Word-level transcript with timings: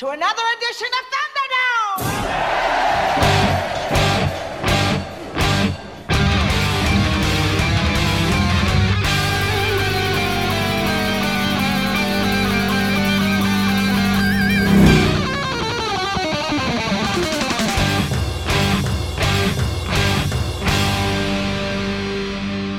to 0.00 0.08
another 0.08 0.42
edition 0.56 0.86
of 0.86 1.04
Thunderdome! 1.12 2.08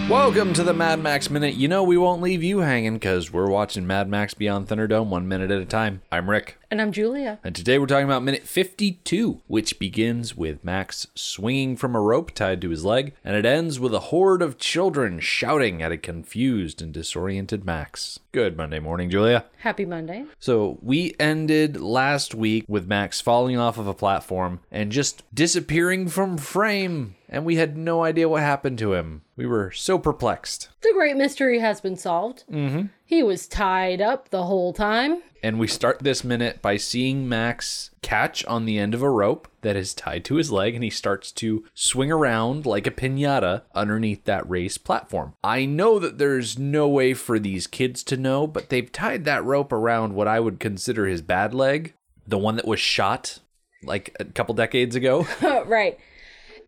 Welcome 0.09 0.53
to 0.53 0.63
the 0.63 0.73
Mad 0.73 1.03
Max 1.03 1.29
Minute. 1.29 1.53
You 1.53 1.67
know 1.67 1.83
we 1.83 1.97
won't 1.97 2.23
leave 2.23 2.41
you 2.41 2.61
hanging 2.61 2.95
because 2.95 3.31
we're 3.31 3.47
watching 3.47 3.85
Mad 3.85 4.09
Max 4.09 4.33
Beyond 4.33 4.67
Thunderdome 4.67 5.09
one 5.09 5.27
minute 5.27 5.51
at 5.51 5.61
a 5.61 5.65
time. 5.65 6.01
I'm 6.11 6.27
Rick. 6.27 6.57
And 6.71 6.81
I'm 6.81 6.93
Julia. 6.93 7.38
And 7.43 7.53
today 7.53 7.77
we're 7.77 7.85
talking 7.85 8.05
about 8.05 8.23
minute 8.23 8.48
52, 8.48 9.41
which 9.48 9.77
begins 9.77 10.38
with 10.38 10.63
Max 10.63 11.05
swinging 11.13 11.75
from 11.75 11.97
a 11.97 11.99
rope 11.99 12.31
tied 12.31 12.61
to 12.61 12.70
his 12.70 12.85
leg, 12.85 13.13
and 13.25 13.35
it 13.35 13.45
ends 13.45 13.77
with 13.77 13.94
a 13.94 13.99
horde 13.99 14.41
of 14.41 14.57
children 14.57 15.20
shouting 15.20 15.81
at 15.81 15.91
a 15.91 15.97
confused 15.97 16.81
and 16.81 16.94
disoriented 16.94 17.66
Max. 17.66 18.21
Good 18.31 18.55
Monday 18.55 18.80
morning, 18.80 19.09
Julia. 19.09 19.44
Happy 19.57 19.84
Monday. 19.84 20.23
So 20.39 20.80
we 20.81 21.13
ended 21.20 21.81
last 21.81 22.34
week 22.34 22.63
with 22.70 22.88
Max 22.88 23.19
falling 23.19 23.58
off 23.58 23.77
of 23.77 23.88
a 23.88 23.94
platform 23.94 24.61
and 24.72 24.94
just 24.94 25.23
disappearing 25.35 26.08
from 26.08 26.38
frame, 26.38 27.16
and 27.27 27.44
we 27.44 27.58
had 27.58 27.75
no 27.75 28.05
idea 28.05 28.30
what 28.30 28.44
happened 28.44 28.77
to 28.77 28.94
him. 28.94 29.23
We 29.35 29.45
were 29.45 29.72
so 29.72 29.99
perplexed. 29.99 30.69
The 30.83 30.94
great 30.94 31.17
mystery 31.17 31.59
has 31.59 31.81
been 31.81 31.97
solved. 31.97 32.45
Mm-hmm. 32.49 32.85
He 33.05 33.23
was 33.23 33.45
tied 33.45 33.99
up 33.99 34.30
the 34.30 34.44
whole 34.44 34.72
time. 34.72 35.22
And 35.44 35.58
we 35.58 35.68
start 35.68 36.00
this 36.00 36.23
minute 36.23 36.62
by 36.62 36.77
seeing 36.77 37.27
Max 37.27 37.90
catch 38.04 38.45
on 38.45 38.66
the 38.66 38.78
end 38.78 38.94
of 38.94 39.02
a 39.02 39.09
rope 39.09 39.48
that 39.61 39.75
is 39.75 39.94
tied 39.94 40.23
to 40.25 40.36
his 40.36 40.52
leg, 40.52 40.75
and 40.75 40.83
he 40.83 40.89
starts 40.89 41.31
to 41.33 41.66
swing 41.73 42.11
around 42.11 42.66
like 42.66 42.86
a 42.86 42.92
pinata 42.92 43.64
underneath 43.73 44.25
that 44.25 44.48
raised 44.48 44.83
platform. 44.83 45.33
I 45.44 45.66
know 45.66 45.98
that 45.98 46.20
there's 46.20 46.59
no 46.59 46.88
way 46.88 47.16
for 47.16 47.39
these 47.39 47.66
kids 47.66 48.03
to 48.03 48.17
know, 48.17 48.45
but 48.45 48.70
they've 48.70 48.92
tied 48.92 49.25
that 49.25 49.44
rope 49.44 49.72
around 49.72 50.14
what 50.14 50.28
I 50.28 50.39
would 50.39 50.59
consider 50.59 51.08
his 51.08 51.23
bad 51.23 51.55
leg, 51.55 51.94
the 52.28 52.38
one 52.38 52.55
that 52.58 52.67
was 52.67 52.80
shot 52.80 53.39
like 53.83 54.16
a 54.20 54.26
couple 54.26 54.53
decades 54.53 54.95
ago. 54.95 55.28
right. 55.66 55.98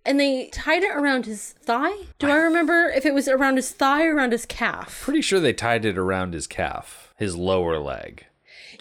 And 0.05 0.19
they 0.19 0.47
tied 0.47 0.83
it 0.83 0.95
around 0.95 1.27
his 1.27 1.53
thigh. 1.61 1.95
Do 2.19 2.27
I 2.27 2.35
remember 2.35 2.89
if 2.89 3.05
it 3.05 3.13
was 3.13 3.27
around 3.27 3.55
his 3.55 3.71
thigh 3.71 4.05
or 4.05 4.15
around 4.15 4.31
his 4.31 4.45
calf? 4.45 5.01
Pretty 5.01 5.21
sure 5.21 5.39
they 5.39 5.53
tied 5.53 5.85
it 5.85 5.97
around 5.97 6.33
his 6.33 6.47
calf, 6.47 7.13
his 7.17 7.37
lower 7.37 7.77
leg. 7.79 8.25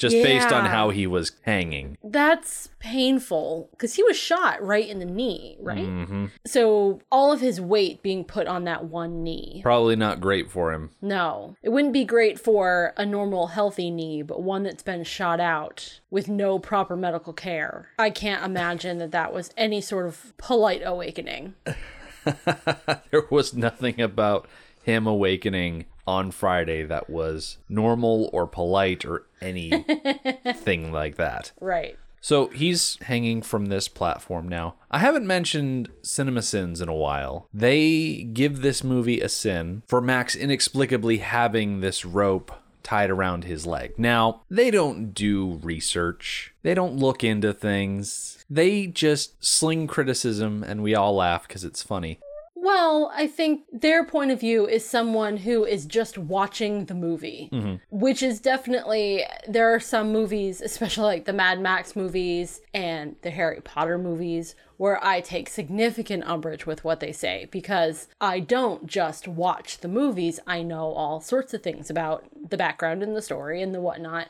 Just 0.03 0.23
based 0.23 0.53
on 0.53 0.67
how 0.67 0.91
he 0.91 1.07
was 1.07 1.33
hanging. 1.43 1.97
That's 2.03 2.69
painful 2.81 3.69
because 3.71 3.95
he 3.95 4.03
was 4.03 4.17
shot 4.17 4.61
right 4.61 4.89
in 4.89 4.99
the 4.99 5.05
knee, 5.05 5.57
right? 5.61 5.87
Mm-hmm. 5.87 6.27
So 6.45 7.01
all 7.13 7.31
of 7.33 7.41
his 7.41 7.61
weight 7.61 8.03
being 8.03 8.25
put 8.25 8.49
on 8.49 8.65
that 8.65 8.87
one 8.87 9.23
knee. 9.23 9.61
Probably 9.63 9.95
not 9.95 10.21
great 10.21 10.51
for 10.51 10.73
him. 10.73 10.91
No, 11.01 11.57
it 11.63 11.69
wouldn't 11.69 11.93
be 11.93 12.05
great 12.05 12.41
for 12.41 12.93
a 12.97 13.07
normal, 13.07 13.49
healthy 13.49 13.91
knee, 13.91 14.23
but 14.23 14.43
one 14.43 14.65
that's 14.65 14.83
been 14.83 15.05
shot 15.05 15.39
out 15.39 16.01
with 16.11 16.29
no 16.29 16.59
proper 16.59 16.97
medical 16.97 17.33
care. 17.33 17.89
I 17.97 18.11
can't 18.11 18.45
imagine 18.45 18.99
that 18.99 19.13
that 19.13 19.33
was 19.33 19.51
any 19.57 19.81
sort 19.81 20.07
of 20.07 20.37
polite 20.37 20.83
awakening. 20.85 21.55
there 22.45 23.23
was 23.31 23.55
nothing 23.55 24.01
about 24.01 24.49
him 24.83 25.07
awakening 25.07 25.87
on 26.07 26.31
Friday 26.31 26.83
that 26.85 27.09
was 27.09 27.59
normal 27.69 28.31
or 28.33 28.47
polite 28.47 29.05
or 29.05 29.27
anything 29.41 30.93
like 30.93 31.17
that. 31.17 31.53
Right. 31.61 31.99
So 32.21 32.47
he's 32.49 32.99
hanging 33.03 33.43
from 33.43 33.67
this 33.67 33.89
platform 33.89 34.49
now. 34.49 34.77
I 34.93 35.01
haven't 35.01 35.27
mentioned 35.27 35.91
Cinema 36.03 36.43
Sins 36.43 36.81
in 36.81 36.89
a 36.89 36.95
while. 36.95 37.49
They 37.53 38.23
give 38.23 38.63
this 38.63 38.85
movie 38.85 39.21
a 39.21 39.29
sin 39.29 39.83
for 39.89 40.01
Max 40.01 40.37
inexplicably 40.37 41.19
having 41.19 41.81
this 41.81 42.05
rope 42.05 42.53
tied 42.85 43.11
around 43.11 43.45
his 43.45 43.67
leg. 43.67 43.95
Now, 43.99 44.43
they 44.49 44.71
don't 44.71 45.13
do 45.13 45.61
research, 45.63 46.55
they 46.63 46.75
don't 46.75 46.97
look 46.97 47.25
into 47.25 47.53
things. 47.53 48.45
They 48.49 48.87
just 48.87 49.45
sling 49.45 49.87
criticism 49.87 50.63
and 50.63 50.83
we 50.83 50.95
all 50.95 51.17
laugh 51.17 51.49
because 51.49 51.65
it's 51.65 51.83
funny. 51.83 52.21
Well, 52.63 53.11
I 53.13 53.27
think 53.27 53.63
their 53.73 54.05
point 54.05 54.31
of 54.31 54.39
view 54.39 54.69
is 54.69 54.89
someone 54.89 55.39
who 55.39 55.65
is 55.65 55.85
just 55.85 56.17
watching 56.17 56.85
the 56.85 56.95
movie, 56.95 57.49
mm-hmm. 57.53 57.75
which 57.91 58.23
is 58.23 58.39
definitely, 58.39 59.25
there 59.49 59.75
are 59.75 59.81
some 59.81 60.13
movies, 60.13 60.61
especially 60.61 61.07
like 61.07 61.25
the 61.25 61.33
Mad 61.33 61.61
Max 61.61 61.97
movies 61.97 62.61
and 62.73 63.17
the 63.23 63.31
Harry 63.31 63.61
Potter 63.63 63.99
movies, 63.99 64.55
where 64.77 65.05
I 65.05 65.21
take 65.21 65.49
significant 65.49 66.23
umbrage 66.23 66.65
with 66.65 66.85
what 66.85 67.01
they 67.01 67.11
say 67.11 67.49
because 67.51 68.07
I 68.21 68.39
don't 68.39 68.87
just 68.87 69.27
watch 69.27 69.79
the 69.79 69.89
movies, 69.89 70.39
I 70.47 70.63
know 70.63 70.93
all 70.93 71.21
sorts 71.21 71.53
of 71.53 71.65
things 71.65 71.91
about 71.91 72.27
the 72.49 72.57
background 72.57 73.03
and 73.03 73.17
the 73.17 73.23
story 73.23 73.61
and 73.61 73.75
the 73.75 73.81
whatnot. 73.81 74.29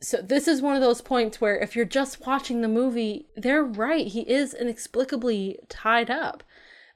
So 0.00 0.22
this 0.22 0.48
is 0.48 0.62
one 0.62 0.74
of 0.74 0.80
those 0.80 1.02
points 1.02 1.38
where 1.38 1.58
if 1.58 1.76
you're 1.76 1.84
just 1.84 2.26
watching 2.26 2.62
the 2.62 2.68
movie, 2.68 3.26
they're 3.36 3.62
right. 3.62 4.06
He 4.06 4.22
is 4.22 4.54
inexplicably 4.54 5.58
tied 5.68 6.10
up. 6.10 6.42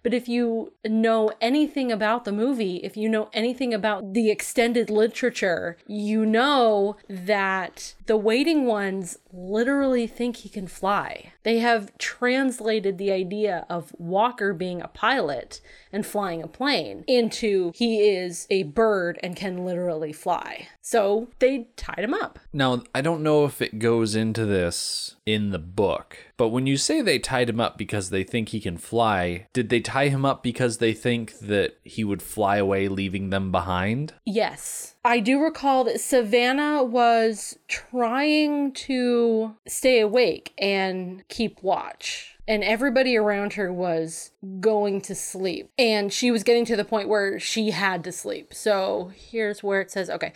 But 0.03 0.15
if 0.15 0.29
you 0.29 0.73
know 0.87 1.33
anything 1.41 1.91
about 1.91 2.25
the 2.25 2.33
movie, 2.33 2.77
if 2.77 2.97
you 2.97 3.09
know 3.09 3.29
anything 3.33 3.75
about 3.75 4.15
the 4.15 4.31
extended 4.31 4.91
literature, 4.91 5.77
you 5.87 6.25
know 6.25 6.97
that 7.09 7.95
the 8.07 8.17
waiting 8.17 8.65
ones 8.65 9.19
literally 9.33 10.07
think 10.07 10.37
he 10.37 10.49
can 10.49 10.67
fly. 10.67 11.33
They 11.43 11.59
have 11.59 11.97
translated 11.99 12.99
the 12.99 13.11
idea 13.11 13.67
of 13.69 13.95
Walker 13.99 14.55
being 14.55 14.81
a 14.81 14.89
pilot 14.89 15.61
and 15.93 16.07
flying 16.07 16.43
a 16.43 16.49
plane 16.49 17.05
into 17.07 17.73
he 17.75 18.09
is 18.09 18.47
a 18.51 18.65
bird 18.65 19.19
and 19.23 19.37
can 19.37 19.65
literally 19.65 20.13
fly. 20.13 20.69
So 20.81 21.29
they 21.39 21.69
tied 21.77 22.01
him 22.01 22.15
up. 22.15 22.39
Now, 22.53 22.83
I 22.95 23.01
don't 23.01 23.23
know 23.23 23.45
if 23.45 23.61
it 23.61 23.79
goes 23.79 24.15
into 24.15 24.47
this 24.47 25.17
in 25.27 25.51
the 25.51 25.59
book, 25.59 26.17
but 26.37 26.49
when 26.49 26.67
you 26.67 26.77
say 26.77 27.03
they 27.03 27.19
tied 27.19 27.51
him 27.51 27.61
up 27.61 27.77
because 27.77 28.11
they 28.11 28.25
think 28.25 28.51
he 28.51 28.61
can 28.61 28.79
fly, 28.79 29.47
did 29.53 29.69
they 29.69 29.81
tie 29.89 30.09
him 30.09 30.25
up 30.25 30.43
because 30.43 30.79
they 30.79 30.93
think 30.93 31.39
that 31.39 31.79
he 31.83 32.05
would 32.05 32.21
fly 32.21 32.59
away, 32.59 32.89
leaving 32.89 33.31
them 33.31 33.51
behind? 33.51 34.13
Yes. 34.27 34.97
I 35.03 35.21
do 35.21 35.41
recall 35.41 35.85
that 35.85 36.01
Savannah 36.01 36.85
was 36.85 37.59
trying 37.69 38.73
to 38.73 39.57
stay 39.67 40.01
awake 40.01 40.53
and 40.59 41.27
keep 41.29 41.63
watch. 41.63 42.37
And 42.47 42.63
everybody 42.63 43.17
around 43.17 43.55
her 43.55 43.73
was 43.73 44.31
going 44.61 45.01
to 45.03 45.15
sleep. 45.15 45.71
And 45.79 46.13
she 46.13 46.31
was 46.31 46.43
getting 46.43 46.67
to 46.67 46.77
the 46.77 46.85
point 46.85 47.09
where 47.09 47.41
she 47.41 47.71
had 47.71 48.05
to 48.05 48.13
sleep. 48.13 48.53
So 48.53 49.13
here's 49.15 49.63
where 49.63 49.81
it 49.81 49.91
says 49.91 50.11
okay. 50.11 50.33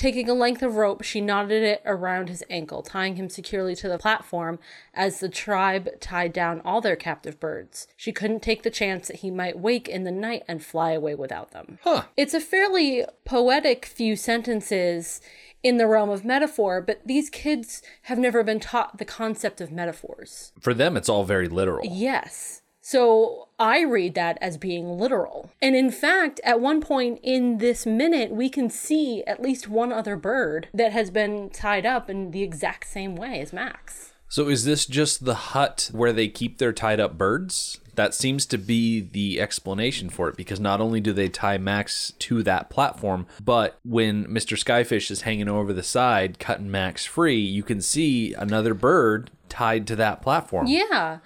Taking 0.00 0.30
a 0.30 0.34
length 0.34 0.62
of 0.62 0.76
rope, 0.76 1.02
she 1.02 1.20
knotted 1.20 1.62
it 1.62 1.82
around 1.84 2.30
his 2.30 2.42
ankle, 2.48 2.80
tying 2.80 3.16
him 3.16 3.28
securely 3.28 3.76
to 3.76 3.86
the 3.86 3.98
platform 3.98 4.58
as 4.94 5.20
the 5.20 5.28
tribe 5.28 5.90
tied 6.00 6.32
down 6.32 6.62
all 6.64 6.80
their 6.80 6.96
captive 6.96 7.38
birds. 7.38 7.86
She 7.98 8.10
couldn't 8.10 8.40
take 8.40 8.62
the 8.62 8.70
chance 8.70 9.08
that 9.08 9.18
he 9.18 9.30
might 9.30 9.58
wake 9.58 9.90
in 9.90 10.04
the 10.04 10.10
night 10.10 10.44
and 10.48 10.64
fly 10.64 10.92
away 10.92 11.14
without 11.14 11.50
them. 11.50 11.78
Huh. 11.82 12.04
It's 12.16 12.32
a 12.32 12.40
fairly 12.40 13.04
poetic 13.26 13.84
few 13.84 14.16
sentences 14.16 15.20
in 15.62 15.76
the 15.76 15.86
realm 15.86 16.08
of 16.08 16.24
metaphor, 16.24 16.80
but 16.80 17.02
these 17.04 17.28
kids 17.28 17.82
have 18.04 18.18
never 18.18 18.42
been 18.42 18.58
taught 18.58 18.96
the 18.96 19.04
concept 19.04 19.60
of 19.60 19.70
metaphors. 19.70 20.52
For 20.58 20.72
them, 20.72 20.96
it's 20.96 21.10
all 21.10 21.24
very 21.24 21.46
literal. 21.46 21.84
Yes. 21.84 22.59
So 22.80 23.48
I 23.58 23.82
read 23.82 24.14
that 24.14 24.38
as 24.40 24.56
being 24.56 24.98
literal. 24.98 25.50
And 25.60 25.76
in 25.76 25.90
fact, 25.90 26.40
at 26.44 26.60
one 26.60 26.80
point 26.80 27.20
in 27.22 27.58
this 27.58 27.84
minute, 27.84 28.30
we 28.30 28.48
can 28.48 28.70
see 28.70 29.22
at 29.24 29.42
least 29.42 29.68
one 29.68 29.92
other 29.92 30.16
bird 30.16 30.68
that 30.72 30.92
has 30.92 31.10
been 31.10 31.50
tied 31.50 31.84
up 31.84 32.08
in 32.08 32.30
the 32.30 32.42
exact 32.42 32.86
same 32.86 33.16
way 33.16 33.40
as 33.40 33.52
Max. 33.52 34.12
So, 34.28 34.48
is 34.48 34.64
this 34.64 34.86
just 34.86 35.24
the 35.24 35.34
hut 35.34 35.90
where 35.92 36.12
they 36.12 36.28
keep 36.28 36.58
their 36.58 36.72
tied 36.72 37.00
up 37.00 37.18
birds? 37.18 37.80
That 37.96 38.14
seems 38.14 38.46
to 38.46 38.58
be 38.58 39.00
the 39.00 39.40
explanation 39.40 40.08
for 40.08 40.28
it 40.28 40.36
because 40.36 40.60
not 40.60 40.80
only 40.80 41.00
do 41.00 41.12
they 41.12 41.28
tie 41.28 41.58
Max 41.58 42.12
to 42.20 42.42
that 42.44 42.70
platform, 42.70 43.26
but 43.44 43.78
when 43.84 44.26
Mr. 44.26 44.56
Skyfish 44.56 45.10
is 45.10 45.22
hanging 45.22 45.48
over 45.48 45.72
the 45.72 45.82
side, 45.82 46.38
cutting 46.38 46.70
Max 46.70 47.04
free, 47.04 47.40
you 47.40 47.64
can 47.64 47.80
see 47.80 48.32
another 48.32 48.72
bird 48.72 49.32
tied 49.48 49.86
to 49.88 49.96
that 49.96 50.22
platform. 50.22 50.68
Yeah. 50.68 51.18